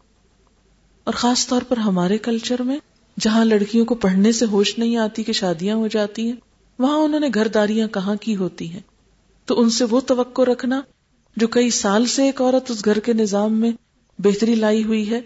[1.04, 2.78] اور خاص طور پر ہمارے کلچر میں،
[3.20, 6.36] جہاں لڑکیوں کو پڑھنے سے ہوش نہیں آتی کہ شادیاں ہو جاتی ہیں،
[6.78, 8.80] وہاں انہوں نے گھر داریاں کہاں کی ہوتی ہیں۔
[9.44, 10.80] تو ان سے وہ توقع رکھنا
[11.36, 13.72] جو کئی سال سے ایک عورت اس گھر کے نظام میں
[14.18, 15.20] بہتری لائی ہوئی ہے۔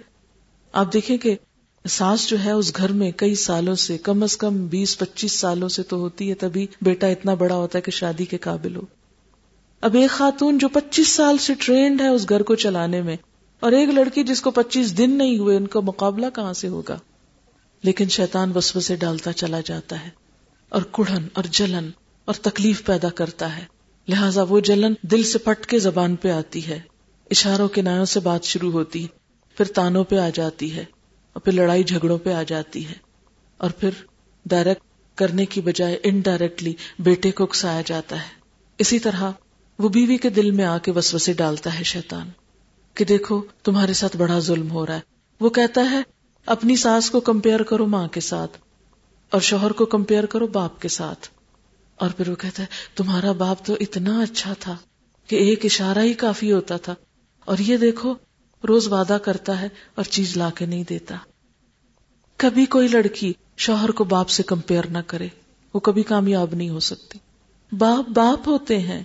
[0.72, 1.36] آپ دیکھیں کہ
[1.88, 5.68] ساس جو ہے اس گھر میں کئی سالوں سے، کم از کم بیس، پچیس سالوں
[5.68, 8.82] سے تو ہوتی ہے، تبھی بیٹا اتنا بڑا ہوتا ہے کہ شادی کے قابل ہو۔
[9.82, 13.16] اب ایک خاتون جو پچیس سال سے ٹرینڈ ہے اس گھر کو چلانے میں،
[13.62, 16.98] اور ایک لڑکی جس کو پچیس دن نہیں ہوئے، ان کا مقابلہ کہاں سے ہوگا؟
[17.84, 20.10] لیکن شیطان وسو سے ڈالتا چلا جاتا ہے،
[20.68, 21.90] اور کڑھن، اور جلن،
[22.24, 23.64] اور تکلیف پیدا کرتا ہے۔
[24.08, 26.80] لہذا وہ جلن دل سے پٹ کے زبان پہ آتی ہے۔
[27.30, 29.06] اشاروں کے نایوں سے بات شروع ہوتی،
[29.56, 30.84] پھر تانوں پہ آ جاتی ہے۔
[31.38, 32.92] اور پھر لڑائی جھگڑوں پہ آ جاتی ہے
[33.56, 33.90] اور پھر
[34.46, 34.82] ڈائریکٹ
[35.14, 38.28] کرنے کی بجائے انڈائریکٹلی بیٹے کو اکسایا جاتا ہے۔
[38.78, 39.30] اسی طرح
[39.78, 42.30] وہ بیوی کے دل میں آ کے وسوسے ڈالتا ہے شیطان
[42.94, 45.00] کہ دیکھو تمہارے ساتھ بڑا ظلم ہو رہا ہے۔
[45.40, 46.02] وہ کہتا ہے،
[46.46, 48.58] اپنی ساس کو کمپیئر کرو ماں کے ساتھ
[49.30, 51.28] اور شوہر کو کمپیئر کرو باپ کے ساتھ۔
[51.96, 54.76] اور پھر وہ کہتا ہے، تمہارا باپ تو اتنا اچھا تھا
[55.26, 56.94] کہ ایک اشارہ ہی کافی ہوتا تھا۔
[57.44, 58.14] اور یہ دیکھو،
[58.68, 61.16] روز وعدہ کرتا ہے اور چیز لا کے نہیں دیتا۔
[62.38, 65.28] کبھی کوئی لڑکی شوہر کو باپ سے کمپیئر نہ کرے،
[65.74, 67.18] وہ کبھی کامیاب نہیں ہو سکتی۔
[67.72, 69.02] باپ باپ ہوتے ہیں۔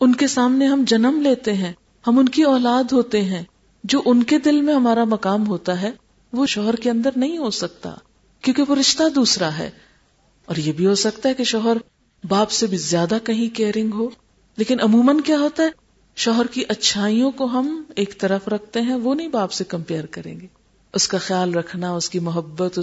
[0.00, 1.72] ان کے سامنے ہم جنم لیتے ہیں،
[2.06, 3.42] ہم ان کی اولاد ہوتے ہیں۔
[3.84, 5.90] جو ان کے دل میں ہمارا مقام ہوتا ہے،
[6.32, 7.94] وہ شوہر کے اندر نہیں ہو سکتا،
[8.42, 9.70] کیونکہ وہ رشتہ دوسرا ہے۔
[10.46, 11.76] اور یہ بھی ہو سکتا ہے کہ شوہر
[12.28, 14.08] باپ سے بھی زیادہ کہیں کیئرنگ ہو۔
[14.56, 15.68] لیکن عموماً کیا ہوتا ہے؟
[16.16, 20.40] شوہر کی اچھائیوں کو ہم ایک طرف رکھتے ہیں، وہ نہیں باپ سے کمپیئر کریں
[20.40, 20.59] گے۔
[20.92, 22.78] اس کا خیال رکھنا، اس کی محبت،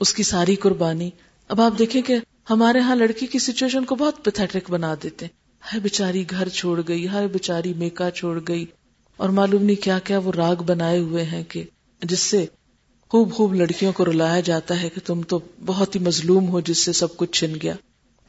[0.00, 1.10] اس کی ساری قربانی۔
[1.48, 2.16] اب آپ دیکھیں کہ
[2.50, 5.26] ہمارے ہاں لڑکی کی سچویشن کو بہت پیتھیٹک بنا دیتے
[5.72, 8.64] ہر بےچاری گھر چھوڑ گئی، ہر بےچاری میکا چھوڑ گئی۔
[9.16, 11.64] اور معلوم نہیں کیا کیا وہ راگ بنائے ہوئے ہیں کہ
[12.02, 12.46] جس سے
[13.08, 16.78] خوب خوب لڑکیوں کو رلایا جاتا ہے کہ تم تو بہت ہی مظلوم ہو، جس
[16.78, 17.74] سے سب کچھ چھن گیا۔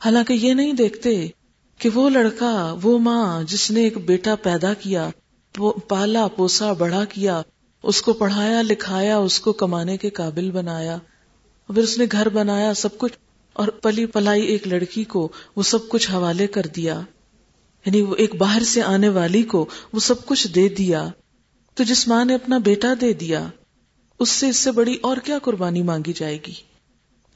[0.06, 1.28] حالانکہ یہ نہیں دیکھتے
[1.78, 5.10] کہ وہ لڑکا، وہ ماں جس نے ایک بیٹا پیدا کیا
[5.88, 7.42] پالا پوسا بڑا کیا
[7.84, 10.98] اس کو پڑھایا، لکھایا، اس کو کمانے کے قابل بنایا،
[11.68, 13.14] پھر اس نے گھر بنایا، سب کچھ،
[13.54, 17.02] اور پلی پلائی ایک لڑکی کو، وہ سب کچھ حوالے کر دیا۔
[17.86, 21.08] یعنی وہ ایک باہر سے آنے والی کو، وہ سب کچھ دے دیا۔
[21.74, 23.48] تو جس ماں نے اپنا بیٹا دے دیا،
[24.20, 26.54] اس سے اس سے بڑی اور کیا قربانی مانگی جائے گی؟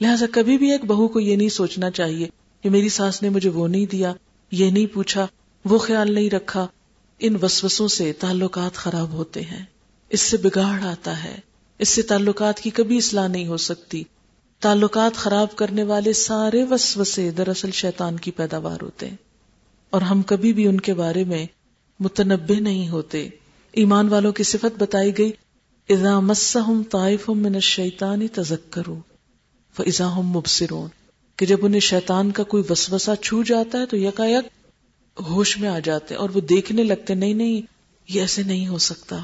[0.01, 2.27] لہذا کبھی بھی ایک بہو کو یہ نہیں سوچنا چاہیے
[2.61, 4.13] کہ میری ساس نے مجھے وہ نہیں دیا،
[4.51, 5.27] یہ نہیں پوچھا،
[5.65, 6.67] وہ خیال نہیں رکھا۔
[7.19, 9.65] ان وسوسوں سے تعلقات خراب ہوتے ہیں۔
[10.11, 11.39] اس سے بگاڑ آتا ہے۔
[11.79, 14.03] اس سے تعلقات کی کبھی اصلاح نہیں ہو سکتی۔
[14.59, 19.15] تعلقات خراب کرنے والے سارے وسوسے دراصل شیطان کی پیداوار ہوتے ہیں۔
[19.89, 21.45] اور ہم کبھی بھی ان کے بارے میں
[21.99, 23.29] متنبع نہیں ہوتے۔
[23.71, 25.31] ایمان والوں کی صفت بتائی گئی،
[25.89, 28.99] اذا مسہم طائف من الشیطان تذکروا
[29.75, 30.89] فاذا هم مبصرون
[31.35, 34.45] کہ جب انہیں شیطان کا کوئی وسوسہ چھو جاتا ہے تو یکا یک
[35.21, 37.61] ہوش میں آ جاتے اور وہ دیکھنے لگتے نہیں نہیں،
[38.07, 39.17] یہ ایسے نہیں ہو سکتا۔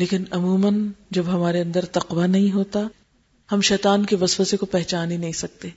[0.00, 2.80] لیکن عموماً جب ہمارے اندر تقوی نہیں ہوتا،
[3.52, 5.68] ہم شیطان کے وسوسے کو پہچان ہی نہیں سکتے۔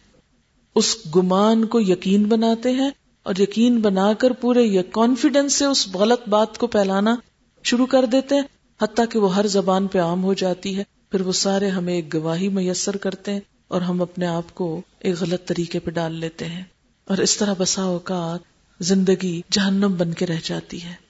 [0.75, 2.91] اس گمان کو یقین بناتے ہیں
[3.23, 7.15] اور یقین بنا کر پورے کانفیڈینس سے اس غلط بات کو پھیلانا
[7.63, 8.41] شروع کر دیتے ہیں،
[8.81, 12.15] حتیٰ کہ وہ ہر زبان پہ عام ہو جاتی ہے۔ پھر وہ سارے ہمیں ایک
[12.15, 16.45] گواہی میسر کرتے ہیں اور ہم اپنے آپ کو ایک غلط طریقے پہ ڈال لیتے
[16.45, 16.63] ہیں۔
[17.05, 18.39] اور اس طرح بسا اوقات
[18.79, 21.02] زندگی جہنم بن کے رہ جاتی ہے۔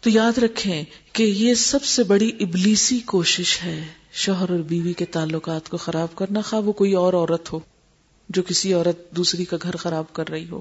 [0.00, 5.04] تو یاد رکھیں کہ یہ سب سے بڑی ابلیسی کوشش ہے شوہر اور بیوی کے
[5.04, 7.60] تعلقات کو خراب کرنا، خواہ وہ کوئی اور عورت ہو
[8.28, 10.60] جو کسی عورت دوسری کا گھر خراب کر رہی ہو۔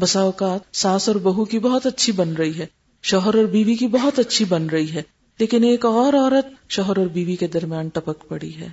[0.00, 2.66] بسا اوقات ساس اور بہو کی بہت اچھی بن رہی ہے،
[3.02, 5.02] شوہر اور بیوی کی بہت اچھی بن رہی ہے،
[5.38, 8.68] لیکن ایک اور عورت شوہر اور بیوی کے درمیان ٹپک پڑی ہے،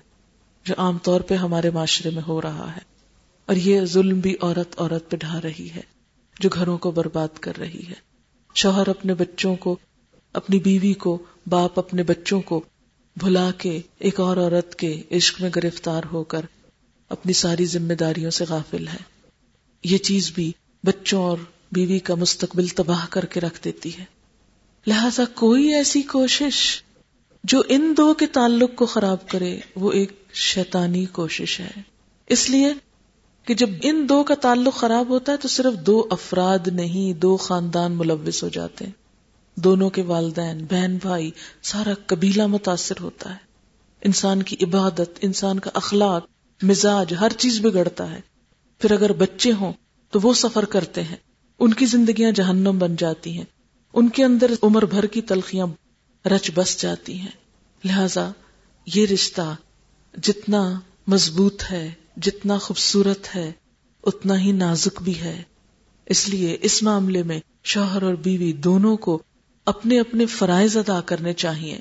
[0.65, 2.81] جو عام طور پہ ہمارے معاشرے میں ہو رہا ہے۔
[3.45, 5.81] اور یہ ظلم بھی عورت عورت پہ ڈھا رہی ہے،
[6.39, 8.11] جو گھروں کو برباد کر رہی ہے۔
[8.55, 9.77] شوہر اپنے بچوں کو
[10.33, 12.61] اپنی بیوی کو، باپ اپنے بچوں کو
[13.15, 16.41] بھلا کے ایک اور عورت کے عشق میں گرفتار ہو کر
[17.09, 18.97] اپنی ساری ذمہ داریوں سے غافل ہے۔
[19.83, 20.51] یہ چیز بھی
[20.83, 21.37] بچوں اور
[21.71, 24.05] بیوی کا مستقبل تباہ کر کے رکھ دیتی ہے۔
[24.87, 26.83] لہذا کوئی ایسی کوشش
[27.43, 31.71] جو ان دو کے تعلق کو خراب کرے، وہ ایک شیطانی کوشش ہے۔
[32.27, 32.73] اس لیے
[33.45, 37.37] کہ جب ان دو کا تعلق خراب ہوتا ہے تو صرف دو افراد نہیں، دو
[37.37, 39.00] خاندان ملوث ہو جاتے ہیں۔
[39.55, 41.31] دونوں کے والدین، بہن بھائی،
[41.61, 43.51] سارا قبیلہ متاثر ہوتا ہے۔
[44.01, 46.27] انسان کی عبادت، انسان کا اخلاق،
[46.61, 48.21] مزاج ہر چیز بگڑتا ہے۔
[48.79, 49.73] پھر اگر بچے ہوں
[50.09, 51.15] تو وہ سفر کرتے ہیں۔
[51.59, 53.45] ان کی زندگیاں جہنم بن جاتی ہیں۔
[53.93, 55.67] ان کے اندر عمر بھر کی تلخیاں
[56.27, 57.31] رچ بس جاتی ہیں۔
[57.83, 58.31] لہذا
[58.95, 59.55] یہ رشتہ
[60.23, 63.51] جتنا مضبوط ہے، جتنا خوبصورت ہے،
[64.03, 65.43] اتنا ہی نازک بھی ہے۔
[66.05, 69.23] اس لیے اس معاملے میں شوہر اور بیوی دونوں کو
[69.65, 71.79] اپنے اپنے فرائض ادا کرنے چاہیے۔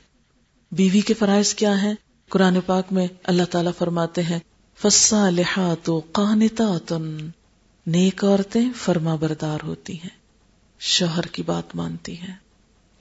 [0.72, 1.95] بیوی کے فرائض کیا ہیں؟
[2.28, 4.39] قرآن پاک میں اللہ تعالیٰ فرماتے ہیں
[4.78, 6.93] فسا لحاط
[7.87, 10.11] نیک عورتیں فرما بردار ہوتی ہیں،
[10.78, 12.35] شوہر کی بات مانتی ہیں۔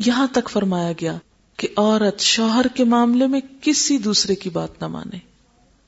[0.05, 1.17] یہاں تک فرمایا گیا
[1.57, 5.17] کہ عورت شوہر کے معاملے میں کسی دوسرے کی بات نہ مانے۔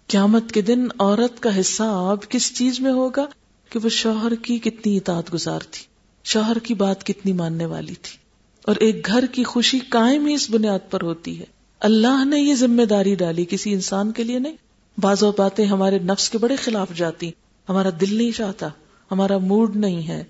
[0.08, 3.26] قیامت کے دن عورت کا حساب کس چیز میں ہوگا؟
[3.70, 5.86] کہ وہ شوہر کی کتنی اطاعت گزار تھی،
[6.24, 8.21] شوہر کی بات کتنی ماننے والی تھی۔
[8.64, 11.46] اور ایک گھر کی خوشی قائم ہی اس بنیاد پر ہوتی ہے۔
[11.80, 14.56] اللہ نے یہ ذمہ داری ڈالی، کسی انسان کے لیے نہیں۔
[14.98, 17.32] بعض باتیں ہمارے نفس کے بڑے خلاف جاتی،
[17.70, 18.68] ہمارا دل نہیں چاہتا،
[19.12, 20.24] ہمارا موڈ نہیں ہے۔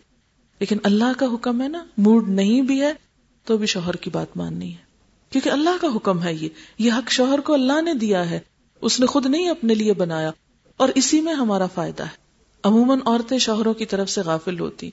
[0.59, 2.93] لیکن اللہ کا حکم ہے نا موڈ نہیں بھی ہے
[3.45, 4.91] تو بھی شوہر کی بات ماننی ہے۔
[5.29, 8.39] کیونکہ اللہ کا حکم ہے یہ یہ حق شوہر کو اللہ نے دیا ہے۔
[8.81, 10.31] اس نے خود نہیں اپنے لیے بنایا،
[10.77, 12.21] اور اسی میں ہمارا فائدہ ہے۔
[12.63, 14.91] عموماً عورتیں شوہروں کی طرف سے غافل ہوتی۔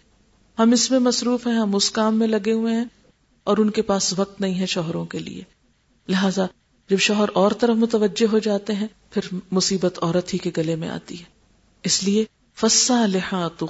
[0.59, 2.84] ہم اس میں مصروف ہیں، ہم اس کام میں لگے ہوئے ہیں۔
[3.49, 5.42] اور ان کے پاس وقت نہیں ہے شوہروں کے لیے۔
[6.09, 6.46] لہذا
[6.90, 10.88] جب شوہر اور طرف متوجہ ہو جاتے ہیں، پھر مصیبت عورت ہی کے گلے میں
[10.88, 11.24] آتی ہے۔
[11.84, 12.24] اس لیے
[12.55, 13.64] فسا لحاط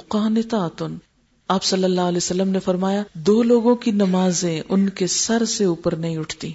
[1.49, 5.65] آپ صلی اللہ علیہ وسلم نے فرمایا، دو لوگوں کی نمازیں ان کے سر سے
[5.65, 6.53] اوپر نہیں اٹھتی۔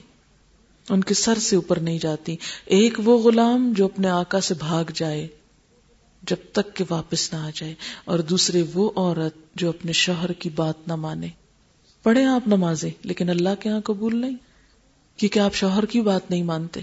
[0.90, 4.84] ان کے سر سے اوپر نہیں جاتی۔ ایک وہ غلام جو اپنے آقا سے بھاگ
[4.94, 5.28] جائے،
[6.24, 7.74] جب تک کہ واپس نہ آ جائے۔
[8.06, 11.28] اور دوسرے وہ عورت جو اپنے شوہر کی بات نہ مانے۔
[12.04, 14.36] پڑھے آپ نمازیں، لیکن اللہ کے یہاں قبول نہیں،
[15.18, 16.80] کیونکہ آپ شوہر کی بات نہیں مانتے۔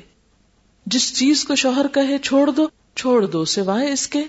[0.87, 4.23] جس چیز کو شوہر کہے چھوڑ دو چھوڑ دو، سوائے اس کے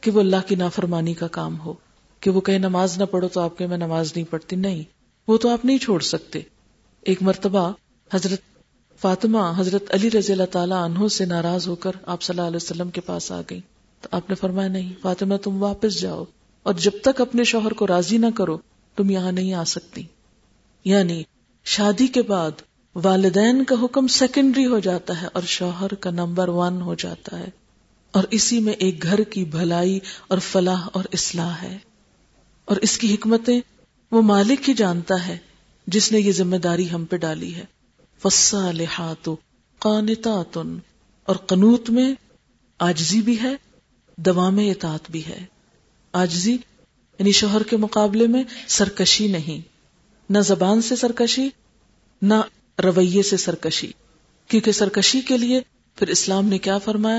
[0.00, 1.72] کہ وہ اللہ کی نافرمانی کا کام ہو۔
[2.20, 4.82] کہ وہ کہے نماز نہ پڑھو تو آپ کے میں نماز نہیں پڑھتی، نہیں،
[5.28, 6.40] وہ تو آپ نہیں چھوڑ سکتے۔
[7.00, 7.72] ایک مرتبہ
[8.14, 8.40] حضرت
[9.00, 12.56] فاطمہ، حضرت علی رضی اللہ تعالیٰ عنہ سے ناراض ہو کر آپ صلی اللہ علیہ
[12.56, 13.60] وسلم کے پاس آ گئی
[14.00, 16.24] تو آپ نے فرمایا، نہیں، فاطمہ تم واپس جاؤ،
[16.62, 18.58] اور جب تک اپنے شوہر کو راضی نہ کرو
[18.96, 20.02] تم یہاں نہیں آ سکتی۔
[20.84, 21.22] یعنی
[21.64, 22.50] شادی کے بعد
[22.94, 27.48] والدین کا حکم سیکنڈری ہو جاتا ہے اور شوہر کا نمبر ون ہو جاتا ہے۔
[28.12, 31.78] اور اسی میں ایک گھر کی بھلائی اور فلاح اور اصلاح ہے۔
[32.64, 33.60] اور اس کی حکمتیں
[34.10, 35.38] وہ مالک ہی جانتا ہے
[35.86, 37.64] جس نے یہ ذمہ داری ہم پہ ڈالی ہے۔
[38.22, 39.28] فسا لحاط
[39.78, 40.78] قانتاتن۔
[41.24, 42.14] اور قنوت میں
[42.78, 43.56] آجزی بھی ہے،
[44.16, 45.44] دوام اطاعت بھی ہے۔
[46.12, 46.56] آجزی
[47.22, 49.68] یعنی شوہر کے مقابلے میں سرکشی نہیں۔
[50.30, 51.48] نہ زبان سے سرکشی،
[52.22, 52.34] نہ
[52.84, 53.92] رویے سے سرکشی۔
[54.48, 55.60] کیونکہ سرکشی کے لیے
[55.96, 57.18] پھر اسلام نے کیا فرمایا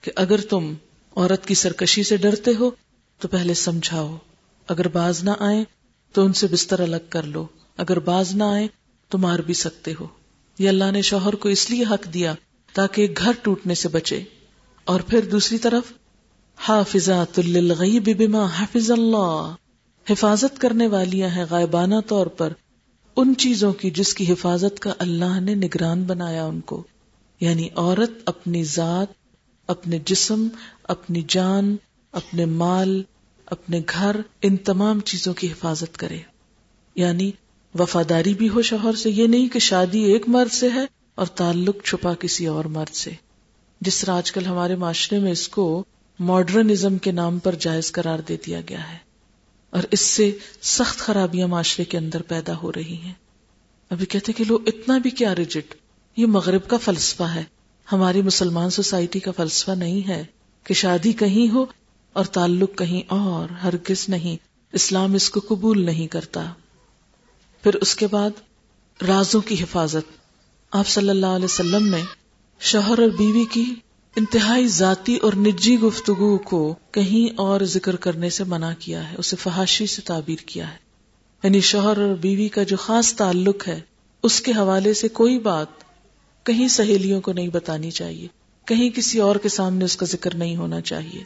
[0.00, 0.74] کہ اگر تم
[1.16, 2.70] عورت کی سرکشی سے ڈرتے ہو
[3.18, 4.16] تو پہلے سمجھاؤ۔
[4.68, 5.64] اگر باز نہ آئے
[6.12, 7.46] تو ان سے بستر الگ کر لو۔
[7.76, 8.68] اگر باز نہ آئے
[9.08, 10.06] تو مار بھی سکتے ہو۔
[10.58, 12.34] یہ اللہ نے شوہر کو اس لیے حق دیا
[12.72, 14.22] تاکہ گھر ٹوٹنے سے بچے۔
[14.84, 15.82] اور پھر دوسری طرف
[16.58, 19.54] حافظات للغیب بما حافظ اللہ۔
[20.10, 22.52] حفاظت کرنے والیاں ہیں غائبانہ طور پر۔
[23.16, 26.82] ان چیزوں کی جس کی حفاظت کا اللہ نے نگران بنایا ان کو۔
[27.40, 29.06] یعنی عورت اپنی ذات،
[29.66, 30.48] اپنے جسم،
[30.82, 31.76] اپنی جان،
[32.12, 33.02] اپنے مال،
[33.46, 36.18] اپنے گھر، ان تمام چیزوں کی حفاظت کرے۔
[36.96, 37.30] یعنی
[37.78, 41.76] وفاداری بھی ہو شوہر سے، یہ نہیں کہ شادی ایک مرد سے ہے اور تعلق
[41.84, 43.10] چھپا کسی اور مرد سے۔
[43.80, 45.84] جس طرح آج کل ہمارے معاشرے میں اس کو
[46.18, 48.98] ماڈرنزم کے نام پر جائز قرار دے دیا گیا ہے
[49.70, 53.12] اور اس سے سخت خرابیاں معاشرے کے اندر پیدا ہو رہی ہیں۔
[53.90, 55.74] ابھی کہتے کہ لوگ اتنا بھی کیا ریجٹ
[56.16, 57.44] یہ مغرب کا فلسفہ ہے۔
[57.92, 60.24] ہماری مسلمان سوسائٹی کا فلسفہ نہیں ہے
[60.64, 61.66] کہ شادی کہیں ہو
[62.12, 64.36] اور تعلق کہیں اور، ہرگز نہیں۔
[64.72, 66.52] اسلام اس کو قبول نہیں کرتا۔
[67.62, 68.30] پھر اس کے بعد
[69.02, 70.12] رازوں کی حفاظت۔
[70.70, 72.02] آپ صلی اللہ علیہ وسلم نے
[72.60, 73.74] شوہر اور بیوی کی
[74.16, 79.36] انتہائی ذاتی اور نجی گفتگو کو کہیں اور ذکر کرنے سے منع کیا ہے، اسے
[79.36, 80.76] فحاشی سے تعبیر کیا ہے۔
[81.42, 83.80] یعنی شوہر اور بیوی کا جو خاص تعلق ہے،
[84.22, 85.66] اس کے حوالے سے کوئی بات
[86.42, 88.28] کہیں سہیلیوں کو نہیں بتانی چاہیے۔
[88.64, 91.24] کہیں کسی اور کے سامنے اس کا ذکر نہیں ہونا چاہیے۔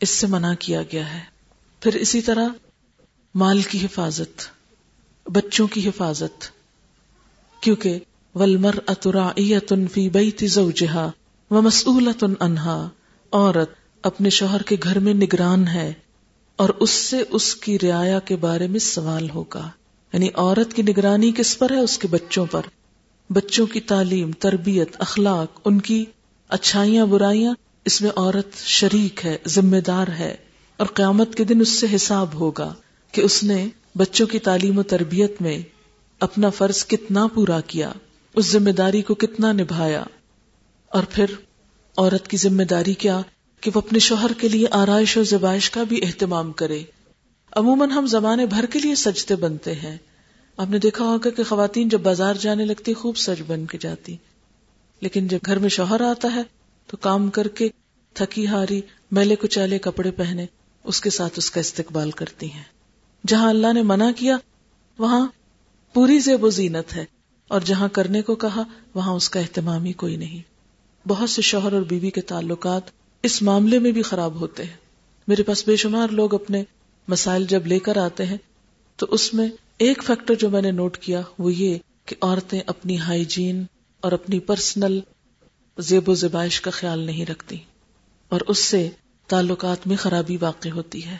[0.00, 1.20] اس سے منع کیا گیا ہے۔
[1.80, 2.48] پھر اسی طرح
[3.34, 4.42] مال کی حفاظت،
[5.26, 6.44] بچوں کی حفاظت۔
[7.60, 7.98] کیونکہ
[8.34, 9.32] ولمر اترا
[9.92, 11.10] فی بیت زوجہا
[11.50, 12.88] و مسولت انہا
[13.32, 13.70] عورت
[14.02, 15.92] اپنے شوہر کے گھر میں نگران ہے
[16.56, 19.70] اور اس سے اس کی رعایا کے بارے میں سوال ہوگا۔
[20.12, 22.60] یعنی عورت کی نگرانی کس پر ہے؟ اس کے بچوں پر۔
[23.30, 26.04] بچوں کی تعلیم، تربیت، اخلاق، ان کی
[26.48, 30.36] اچھائیاں، برائیاں، اس میں عورت شریک ہے، ذمہ دار ہے
[30.76, 32.74] اور قیامت کے دن اس سے حساب ہوگا
[33.12, 35.58] کہ اس نے بچوں کی تعلیم و تربیت میں
[36.20, 37.92] اپنا فرض کتنا پورا کیا،
[38.34, 40.04] اس ذمہ داری کو کتنا نبھایا۔
[40.90, 41.26] اور پھر
[41.96, 43.20] عورت کی ذمہ داری کیا
[43.60, 46.82] کہ وہ اپنے شوہر کے لیے آرائش اور زبائش کا بھی اہتمام کرے۔
[47.52, 49.98] عموماً ہم زمانے بھر کے لیے سجتے بنتے ہیں۔
[50.56, 54.16] آپ نے دیکھا ہوگا کہ خواتین جب بازار جانے لگتی خوب سج بن کے جاتی۔
[55.00, 56.42] لیکن جب گھر میں شوہر آتا ہے
[56.86, 57.68] تو کام کر کے
[58.14, 58.80] تھکی ہاری،
[59.10, 60.46] میلے کچالے کپڑے پہنے
[60.84, 62.62] اس کے ساتھ اس کا استقبال کرتی ہیں۔
[63.26, 64.36] جہاں اللہ نے منع کیا،
[64.98, 65.26] وہاں
[65.94, 67.04] پوری زیب و زینت ہے
[67.48, 68.62] اور جہاں کرنے کو کہا،
[68.94, 70.49] وہاں اس کا اہتمام ہی کوئی نہیں۔
[71.10, 72.82] بہت سے شوہر اور بیوی کے تعلقات
[73.22, 74.76] اس معاملے میں بھی خراب ہوتے ہیں۔
[75.28, 76.64] میرے پاس بے شمار لوگ اپنے
[77.08, 78.36] مسائل جب لے کر آتے ہیں،
[78.96, 79.48] تو اس میں
[79.78, 83.64] ایک فیکٹر جو میں نے نوٹ کیا وہ یہ کہ عورتیں اپنی ہائیجین
[84.00, 85.00] اور اپنی پرسنل
[85.78, 87.56] زیب و زبائش کا خیال نہیں رکھتی
[88.28, 88.88] اور اس سے
[89.26, 91.16] تعلقات میں خرابی واقع ہوتی ہے۔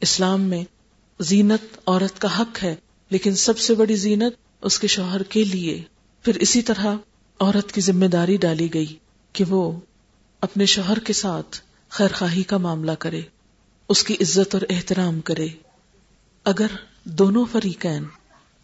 [0.00, 0.64] اسلام میں
[1.20, 2.74] زینت عورت کا حق ہے،
[3.10, 5.82] لیکن سب سے بڑی زینت اس کے شوہر کے لیے۔
[6.22, 6.86] پھر اسی طرح
[7.40, 8.96] عورت کی ذمہ داری ڈالی گئی۔
[9.32, 9.80] کہ وہ
[10.40, 13.20] اپنے شوہر کے ساتھ خیر خواہی کا معاملہ کرے،
[13.88, 15.46] اس کی عزت اور احترام کرے۔
[16.44, 16.66] اگر
[17.04, 18.04] دونوں فریقین،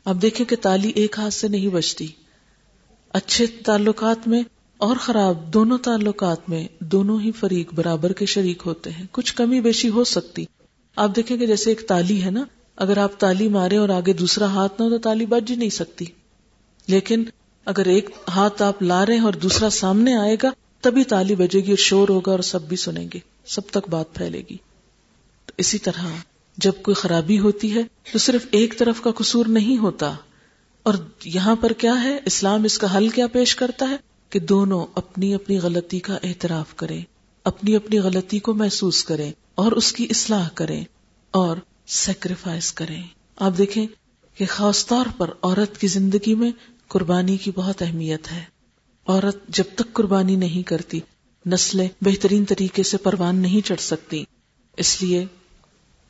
[0.04, 2.06] اب دیکھیں کہ تالی ایک ہاتھ سے نہیں بچتی۔
[3.12, 4.42] اچھے تعلقات میں
[4.76, 9.60] اور خراب دونوں تعلقات میں دونوں ہی فریق برابر کے شریک ہوتے ہیں۔ کچھ کمی
[9.60, 10.44] بیشی ہو سکتی۔
[10.96, 12.44] آپ دیکھیں کہ جیسے ایک تالی ہے نا،
[12.76, 15.70] اگر آپ تالی مارے اور آگے دوسرا ہاتھ نہ ہو تو تالی بج ہی نہیں
[15.70, 16.04] سکتی۔
[16.86, 17.24] لیکن
[17.68, 20.50] اگر ایک ہاتھ آپ لا رہے ہیں اور دوسرا سامنے آئے گا،
[20.80, 24.14] تبھی تالی بجے گی اور شور ہوگا اور سب بھی سنیں گے، سب تک بات
[24.14, 24.56] پھیلے گی۔
[25.46, 26.06] تو اسی طرح
[26.56, 30.14] جب کوئی خرابی ہوتی ہے تو صرف ایک طرف کا قصور نہیں ہوتا۔
[30.82, 30.94] اور
[31.24, 33.96] یہاں پر کیا ہے؟ اسلام اس کا حل کیا پیش کرتا ہے؟
[34.30, 37.02] کہ دونوں اپنی اپنی غلطی کا اعتراف کریں،
[37.44, 40.84] اپنی اپنی غلطی کو محسوس کریں اور اس کی اصلاح کریں
[41.30, 41.56] اور
[41.86, 43.02] سیکریفائس کریں۔
[43.36, 43.86] آپ دیکھیں
[44.34, 46.50] کہ خاص طور پر عورت کی زندگی میں
[46.89, 48.45] قربانی کی بہت اہمیت ہے۔
[49.07, 51.01] عورت جب تک قربانی نہیں کرتی،
[51.47, 54.24] نسلیں بہترین طریقے سے پروان نہیں چڑھ سکتی۔
[54.76, 55.26] اس لیے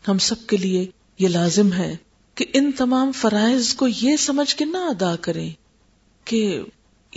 [0.09, 0.87] ہم سب کے لیے
[1.19, 1.97] یہ لازم ہے
[2.35, 5.51] کہ ان تمام فرائض کو یہ سمجھ کے نہ ادا کریں
[6.25, 6.63] کہ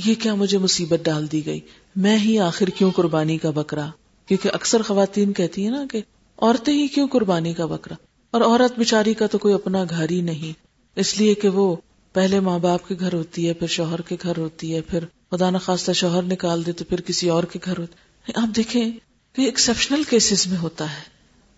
[0.05, 1.59] یہ کیا مجھے مصیبت ڈال دی گئی۔
[1.95, 3.89] میں ہی آخر کیوں قربانی کا بکرا؟
[4.25, 6.01] کیونکہ اکثر خواتین کہتی ہیں نا کہ
[6.37, 7.95] عورتیں ہی کیوں قربانی کا بکرا؟
[8.31, 11.75] اور عورت بیچاری کا تو کوئی اپنا گھر ہی نہیں۔ اس لیے کہ وہ
[12.13, 15.49] پہلے ماں باپ کے گھر ہوتی ہے، پھر شوہر کے گھر ہوتی ہے، پھر خدا
[15.49, 18.91] نخواستہ شوہر نکال دے تو پھر کسی اور کے گھر ہوتے آپ دیکھیں
[19.33, 21.03] کہ ایکسپشنل کیسز میں ہوتا ہے۔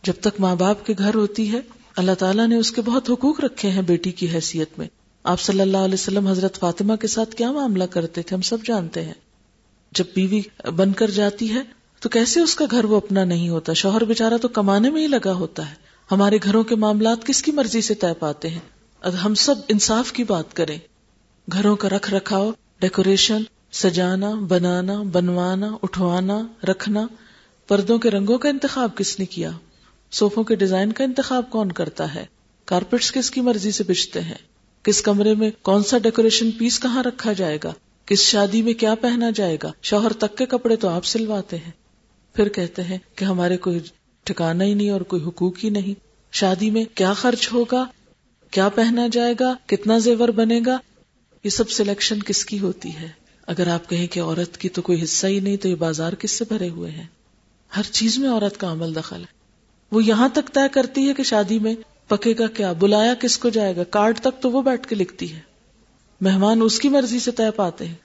[0.04, 1.60] جب تک ماں باپ کے گھر ہوتی ہے،
[1.96, 4.88] اللہ تعالیٰ نے اس کے بہت حقوق رکھے ہیں بیٹی کی حیثیت میں۔
[5.24, 8.58] آپ صلی اللہ علیہ وسلم حضرت فاطمہ کے ساتھ کیا معاملہ کرتے تھے؟ ہم سب
[8.66, 9.14] جانتے ہیں۔
[9.92, 11.62] جب بیوی بن کر جاتی ہے،
[12.00, 15.08] تو کیسے اس کا گھر وہ اپنا نہیں ہوتا؟ شوہر بےچارا تو کمانے میں ہی
[15.08, 15.76] لگا ہوتا ہے۔
[16.12, 18.60] ہمارے گھروں کے معاملات کس کی مرضی سے طے پاتے ہیں؟
[19.04, 20.78] ہم سب انصاف کی بات کریں،
[21.52, 23.42] گھروں کا رکھ رکھاؤ، ڈیکوریشن،
[23.72, 27.08] سجانا، بنانا، بنوانا، اٹھوانا، رکھنا،
[27.68, 29.52] پردوں کے رنگوں کا انتخاب کس نے کیا؟
[30.12, 32.26] صوفوں کے ڈیزائن کا انتخاب کون کرتا ہے؟
[32.66, 34.36] کارپیٹس کس کی مرضی سے بچتے ہیں؟
[34.84, 37.74] کس کمرے میں کون سا ڈیکوریشن پیس کہاں رکھا جائے گا؟
[38.06, 41.72] کس شادی میں کیا پہنا جائے گا؟ شوہر تک کے کپڑے تو آپ سلواتے ہیں۔
[42.34, 43.80] پھر کہتے ہیں کہ ہمارے کوئی
[44.24, 46.00] ٹھکانا ہی نہیں اور کوئی حقوق ہی نہیں۔
[46.32, 47.86] شادی میں کیا خرچ ہوگا؟
[48.54, 50.78] کیا پہنا جائے گا؟ کتنا زیور بنے گا؟
[51.44, 53.08] یہ سب سلیکشن کس کی ہوتی ہے؟
[53.48, 56.32] اگر آپ کہیں کہ عورت کی تو کوئی حصہ ہی نہیں، تو یہ بازار کس
[56.32, 57.04] سے بھرے ہوئے ہیں؟
[57.78, 59.26] ہر چیز میں عورت کا عمل دخل ہے۔
[59.92, 61.76] وہ یہاں تک طے کرتی ہے کہ شادی میں
[62.08, 65.34] پکے گا کیا؟ بلایا کس کو جائے گا؟ کارڈ تک تو وہ بیٹھ کے لکھتی
[65.34, 65.40] ہے۔
[66.22, 67.96] مہمان اس کی مرضی سے طے پاتے ہیں۔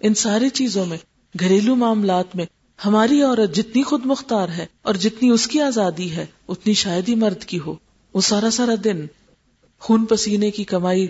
[0.00, 0.98] ان ساری چیزوں میں،
[1.40, 2.46] گھریلو معاملات میں،
[2.84, 7.14] ہماری عورت جتنی خود مختار ہے اور جتنی اس کی آزادی ہے، اتنی شاید ہی
[7.14, 7.74] مرد کی ہو۔
[8.14, 9.06] وہ سارا سارا دن
[9.82, 11.06] خون پسینے کی کمائی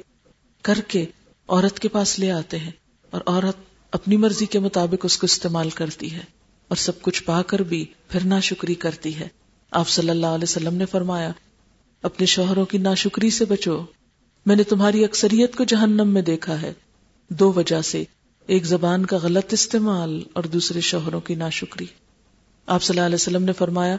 [0.63, 1.07] کر کے
[1.49, 2.71] عورت کے پاس لے آتے ہیں
[3.11, 3.57] اور عورت
[3.91, 6.21] اپنی مرضی کے مطابق اس کو استعمال کرتی ہے
[6.69, 9.29] اور سب کچھ پا کر بھی پھر نہ شکری کرتی ہے۔
[9.71, 11.33] آپ صلی اللہ علیہ وسلم نے فرمایا،
[12.03, 13.83] اپنے شوہروں کی ناشکری سے بچو۔
[14.47, 16.73] میں نے تمہاری اکثریت کو جہنم میں دیکھا ہے۔
[17.29, 18.05] دو وجہ سے،
[18.47, 21.87] ایک زبان کا غلط استعمال اور دوسرے شوہروں کی ناشکری۔
[22.67, 23.97] آپ صلی اللہ علیہ وسلم نے فرمایا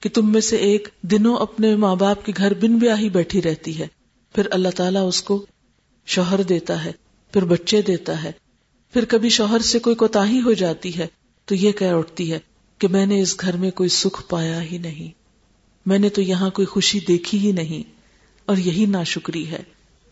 [0.00, 3.78] کہ تم میں سے ایک دنوں اپنے ماں باپ کے گھر بن بیاہی بیٹھی رہتی
[3.78, 3.95] ہے۔
[4.36, 5.46] پھر اللہ تعالیٰ اس کو
[6.06, 6.92] شوہر دیتا ہے،
[7.32, 8.32] پھر بچے دیتا ہے۔
[8.92, 11.06] پھر کبھی شوہر سے کوئی کوتا ہو جاتی ہے
[11.44, 12.38] تو یہ کہہ اٹھتی ہے
[12.78, 15.18] کہ میں نے اس گھر میں کوئی سکھ پایا ہی نہیں۔
[15.86, 17.90] میں نے تو یہاں کوئی خوشی دیکھی ہی نہیں۔
[18.44, 19.62] اور یہی ناشکری ہے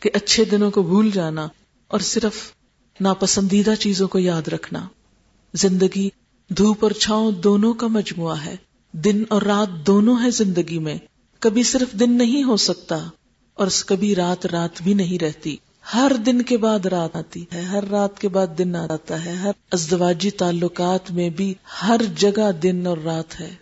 [0.00, 1.48] کہ اچھے دنوں کو بھول جانا
[1.88, 2.52] اور صرف
[3.00, 4.88] ناپسندیدہ چیزوں کو یاد رکھنا۔
[5.54, 6.08] زندگی
[6.48, 8.56] دھوپ اور چھاؤں دونوں کا مجموعہ ہے۔
[8.92, 10.98] دن اور رات دونوں ہے زندگی میں۔
[11.40, 13.08] کبھی صرف دن نہیں ہو سکتا۔
[13.54, 15.56] اور کبھی رات رات بھی نہیں رہتی۔
[15.94, 19.50] ہر دن کے بعد رات آتی ہے، ہر رات کے بعد دن آتا ہے، ہر
[19.72, 23.54] ازدواجی تعلقات میں بھی ہر جگہ دن اور رات ہے۔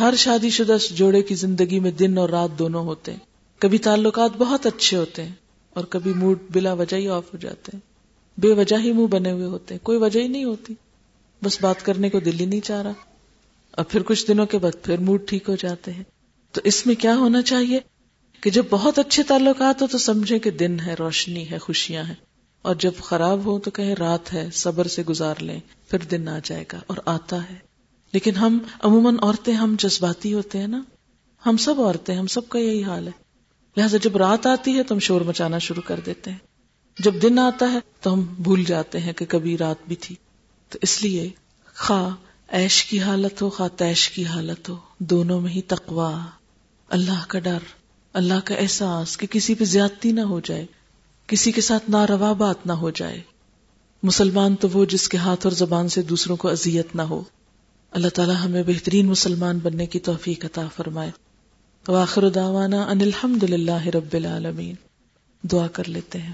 [0.00, 3.18] ہر شادی شدہ جوڑے کی زندگی میں دن اور رات دونوں ہوتے ہیں۔
[3.58, 5.32] کبھی تعلقات بہت اچھے ہوتے ہیں
[5.74, 7.80] اور کبھی موڈ بلا وجہ ہی آف ہو جاتے ہیں۔
[8.40, 10.74] بے وجہ ہی منہ بنے ہوئے ہوتے ہیں، کوئی وجہ ہی نہیں ہوتی۔
[11.44, 12.92] بس بات کرنے کو دل ہی نہیں چاہ رہا۔
[13.70, 16.02] اور پھر کچھ دنوں کے بعد پھر موڈ ٹھیک ہو جاتے ہیں۔
[16.52, 17.93] تو اس میں کیا ہونا چاہیے؟
[18.44, 22.14] کہ جب بہت اچھے تعلقات ہو تو سمجھے کہ دن ہے، روشنی ہے، خوشیاں ہیں۔
[22.62, 26.38] اور جب خراب ہو تو کہیں رات ہے، صبر سے گزار لیں، پھر دن آ
[26.44, 27.54] جائے گا اور آتا ہے۔
[28.12, 30.82] لیکن ہم، عموماً عورتیں ہم جذباتی ہوتے ہیں نا۔
[31.46, 33.12] ہم سب عورتیں ہم سب کا یہی حال ہے۔
[33.76, 36.38] لہٰذا جب رات آتی ہے تو ہم شور مچانا شروع کر دیتے ہیں۔
[36.98, 40.14] جب دن آتا ہے تو ہم بھول جاتے ہیں کہ کبھی رات بھی تھی۔
[40.68, 41.30] تو اس لیے
[41.76, 42.14] خواہ
[42.48, 46.24] ایش کی حالت ہو، خواہ تیش کی حالت ہو، دونوں میں ہی تقوا
[46.88, 47.83] اللہ کا ڈر۔
[48.14, 50.66] اللہ کا احساس کہ کسی پہ زیادتی نہ ہو جائے،
[51.26, 53.20] کسی کے ساتھ ناروا بات نہ ہو جائے۔
[54.02, 57.22] مسلمان تو وہ جس کے ہاتھ اور زبان سے دوسروں کو اذیت نہ ہو۔
[57.90, 61.10] اللہ تعالیٰ ہمیں بہترین مسلمان بننے کی توفیق عطا فرمائے۔
[61.88, 64.74] واخر دعوانا ان الحمد للہ رب العالمین۔
[65.42, 66.32] دعا کر لیتے ہیں۔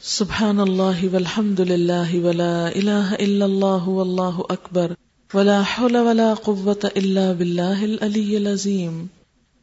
[0.00, 4.92] سبحان اللہ والحمد للہ ولا الہ الا اللہ واللہ اکبر۔
[5.34, 9.06] ولا حول ولا قوة الا باللہ العلی العظیم۔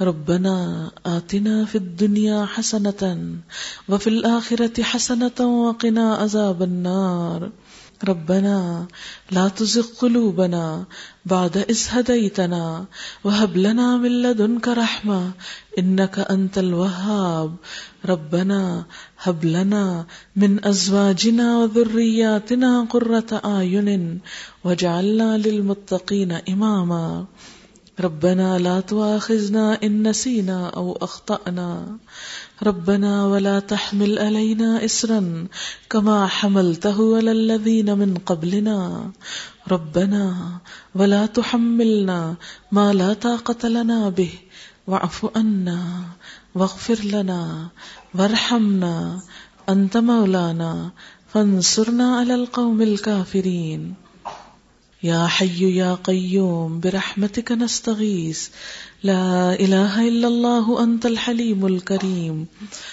[0.00, 3.02] ربنا آتنا في الدنيا حسنة
[3.88, 7.50] وفي الآخرة حسنة وقنا عذاب النار.
[8.04, 8.86] ربنا
[9.30, 10.84] لا تزغ قلوبنا
[11.26, 12.84] بعد إذ هديتنا
[13.24, 15.30] وهب لنا من لدنك رحمة
[15.78, 17.56] إنك أنت الوهاب.
[18.06, 18.84] ربنا
[19.22, 24.20] هب لنا من أزواجنا وذرياتنا قرة أعين
[24.64, 27.26] واجعلنا للمتقين إماما.
[28.00, 31.86] ربنا لا تواخذنا إن نسينا أو أخطأنا.
[32.62, 35.46] ربنا ولا تحمل علينا إسرا
[35.90, 39.10] كما حملته على الذين من قبلنا.
[39.70, 40.34] ربنا
[40.94, 42.34] ولا تحملنا
[42.72, 44.32] ما لا طاقة لنا به.
[44.86, 46.04] واعف عنا
[46.54, 47.68] واغفر لنا
[48.14, 49.20] وارحمنا.
[49.68, 50.90] أنت مولانا،
[51.34, 54.09] فانصرنا على القوم الكافرين.
[55.02, 58.48] یا حی یا قیوم برحمتک نستغیث.
[59.04, 62.44] لا الہ الا اللہ انت الحلیم الكریم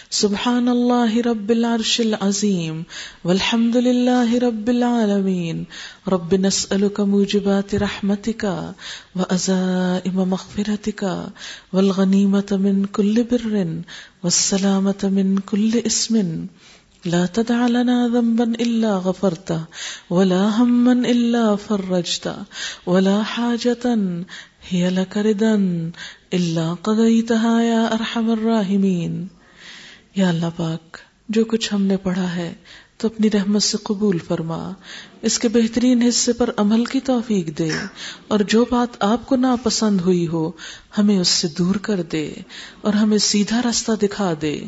[0.09, 2.81] سبحان اللہ رب العرش العظیم.
[3.25, 5.63] والحمد للہ رب العالمین.
[6.07, 8.45] رب نسألک موجبات رحمتک
[9.15, 11.03] وازائم مغفرتک.
[11.73, 13.55] والغنیمت من کل بر
[14.23, 16.45] والسلامت من کل اسم والسلامت من کل اسم
[17.05, 19.57] لا تدع لنا ذنبا الا غفرته
[20.09, 22.43] ولا هما الا فرجته
[22.87, 23.87] ولا حاجة
[24.71, 25.89] هي لك ردا
[26.31, 29.25] الا قضيتها يا ارحم الراحمين.
[30.15, 30.97] یا اللہ پاک،
[31.29, 32.53] جو کچھ ہم نے پڑھا ہے
[32.97, 34.73] تو اپنی رحمت سے قبول فرما۔
[35.27, 37.69] اس کے بہترین حصے پر عمل کی توفیق دے
[38.27, 40.51] اور جو بات آپ کو ناپسند ہوئی ہو،
[40.97, 42.33] ہمیں اس سے دور کر دے
[42.81, 44.59] اور ہمیں سیدھا راستہ دکھا دے۔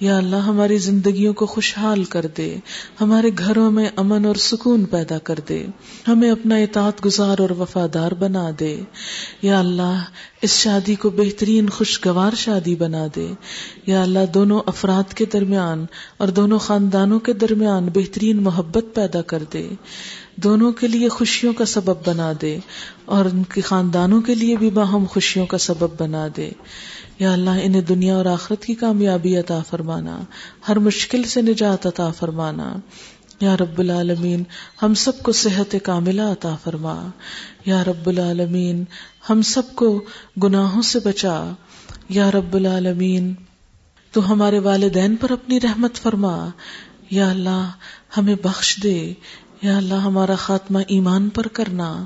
[0.00, 2.56] یا اللہ، ہماری زندگیوں کو خوشحال کر دے۔
[3.00, 5.66] ہمارے گھروں میں امن اور سکون پیدا کر دے۔
[6.08, 8.80] ہمیں اپنا اطاعت گزار اور وفادار بنا دے۔
[9.42, 10.04] یا اللہ،
[10.42, 13.32] اس شادی کو بہترین خوشگوار شادی بنا دے۔
[13.86, 15.86] یا اللہ، دونوں افراد کے درمیان
[16.16, 19.68] اور دونوں خاندانوں کے درمیان بہترین محبت پیدا کر دے۔
[20.36, 22.58] دونوں کے لیے خوشیوں کا سبب بنا دے
[23.04, 26.50] اور ان کے خاندانوں کے لیے بھی باہم خوشیوں کا سبب بنا دے۔
[27.18, 30.20] یا اللہ، انہیں دنیا اور آخرت کی کامیابی عطا فرمانا،
[30.68, 32.76] ہر مشکل سے نجات عطا فرمانا۔
[33.40, 34.42] یا رب العالمین،
[34.82, 37.06] ہم سب کو صحت کاملہ عطا فرما۔
[37.66, 38.84] یا رب العالمین،
[39.30, 40.04] ہم سب کو
[40.42, 41.50] گناہوں سے بچا۔
[42.08, 43.34] یا رب العالمین،
[44.12, 46.48] تو ہمارے والدین پر اپنی رحمت فرما۔
[47.10, 47.70] یا اللہ،
[48.16, 49.12] ہمیں بخش دے۔
[49.64, 52.04] یا اللہ ہمارا خاتمہ ایمان پر کرنا۔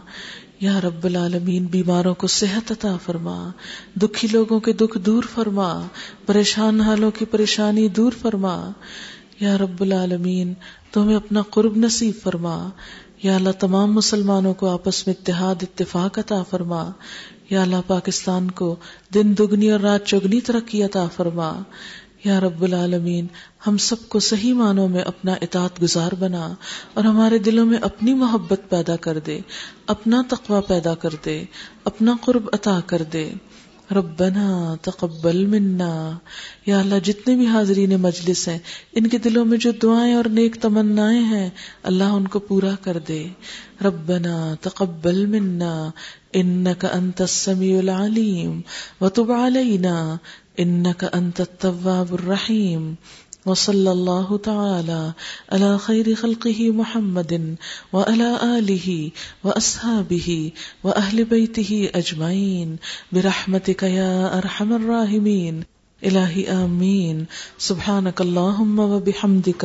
[0.61, 3.51] یا رب العالمین، بیماروں کو صحت عطا فرما۔
[3.95, 5.87] دکھی لوگوں کے دکھ دور فرما۔
[6.27, 8.71] پریشان حالوں کی پریشانی دور فرما۔
[9.41, 10.55] یا رب العالمین
[10.91, 12.69] تو ہمیں اپنا قرب نصیب فرما۔
[13.23, 16.91] یا اللہ، تمام مسلمانوں کو آپس میں اتحاد، اتفاق عطا فرما۔
[17.51, 18.77] یا اللہ، پاکستان کو
[19.15, 21.63] دن دگنی اور رات چگنی ترقی عطا فرما۔
[22.25, 23.27] یا رب العالمین،
[23.67, 26.55] ہم سب کو صحیح معنوں میں اپنا اطاعت گزار بنا
[26.95, 29.41] اور ہمارے دلوں میں اپنی محبت پیدا کر دے،
[29.87, 31.45] اپنا تقوی پیدا کر دے،
[31.85, 33.31] اپنا قرب عطا کر دے۔
[33.91, 36.19] ربنا تقبل منا۔
[36.67, 38.59] یا اللہ، جتنے بھی حاضرین مجلس ہیں،
[38.93, 41.51] ان کے دلوں میں جو دعائیں اور نیک تمنا ہیں،
[41.83, 43.27] اللہ ان کو پورا کر دے۔
[43.85, 45.91] ربنا تقبل منا
[46.33, 48.61] انك انت السميع العليم
[49.01, 50.17] وتب علينا
[50.59, 52.95] انك انت التواب الرحيم.
[53.47, 55.13] وصلى الله تعالى
[55.53, 57.57] على خير خلقه محمد
[57.93, 59.11] وعلى آله
[59.45, 60.53] وأصحابه
[60.85, 62.77] وأهل بيته أجمعين.
[63.13, 65.61] برحمتك يا أرحم الراحمين.
[66.03, 67.25] الہی آمین
[67.59, 69.65] سبحانك اللهم وبحمدك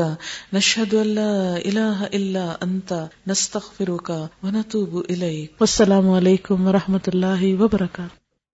[0.54, 2.94] نشهد ان لا اله الا انت
[3.28, 4.12] نستغفرك
[4.44, 8.23] ونتوب اليك والسلام علیکم ورحمۃ اللہ وبرکاتہ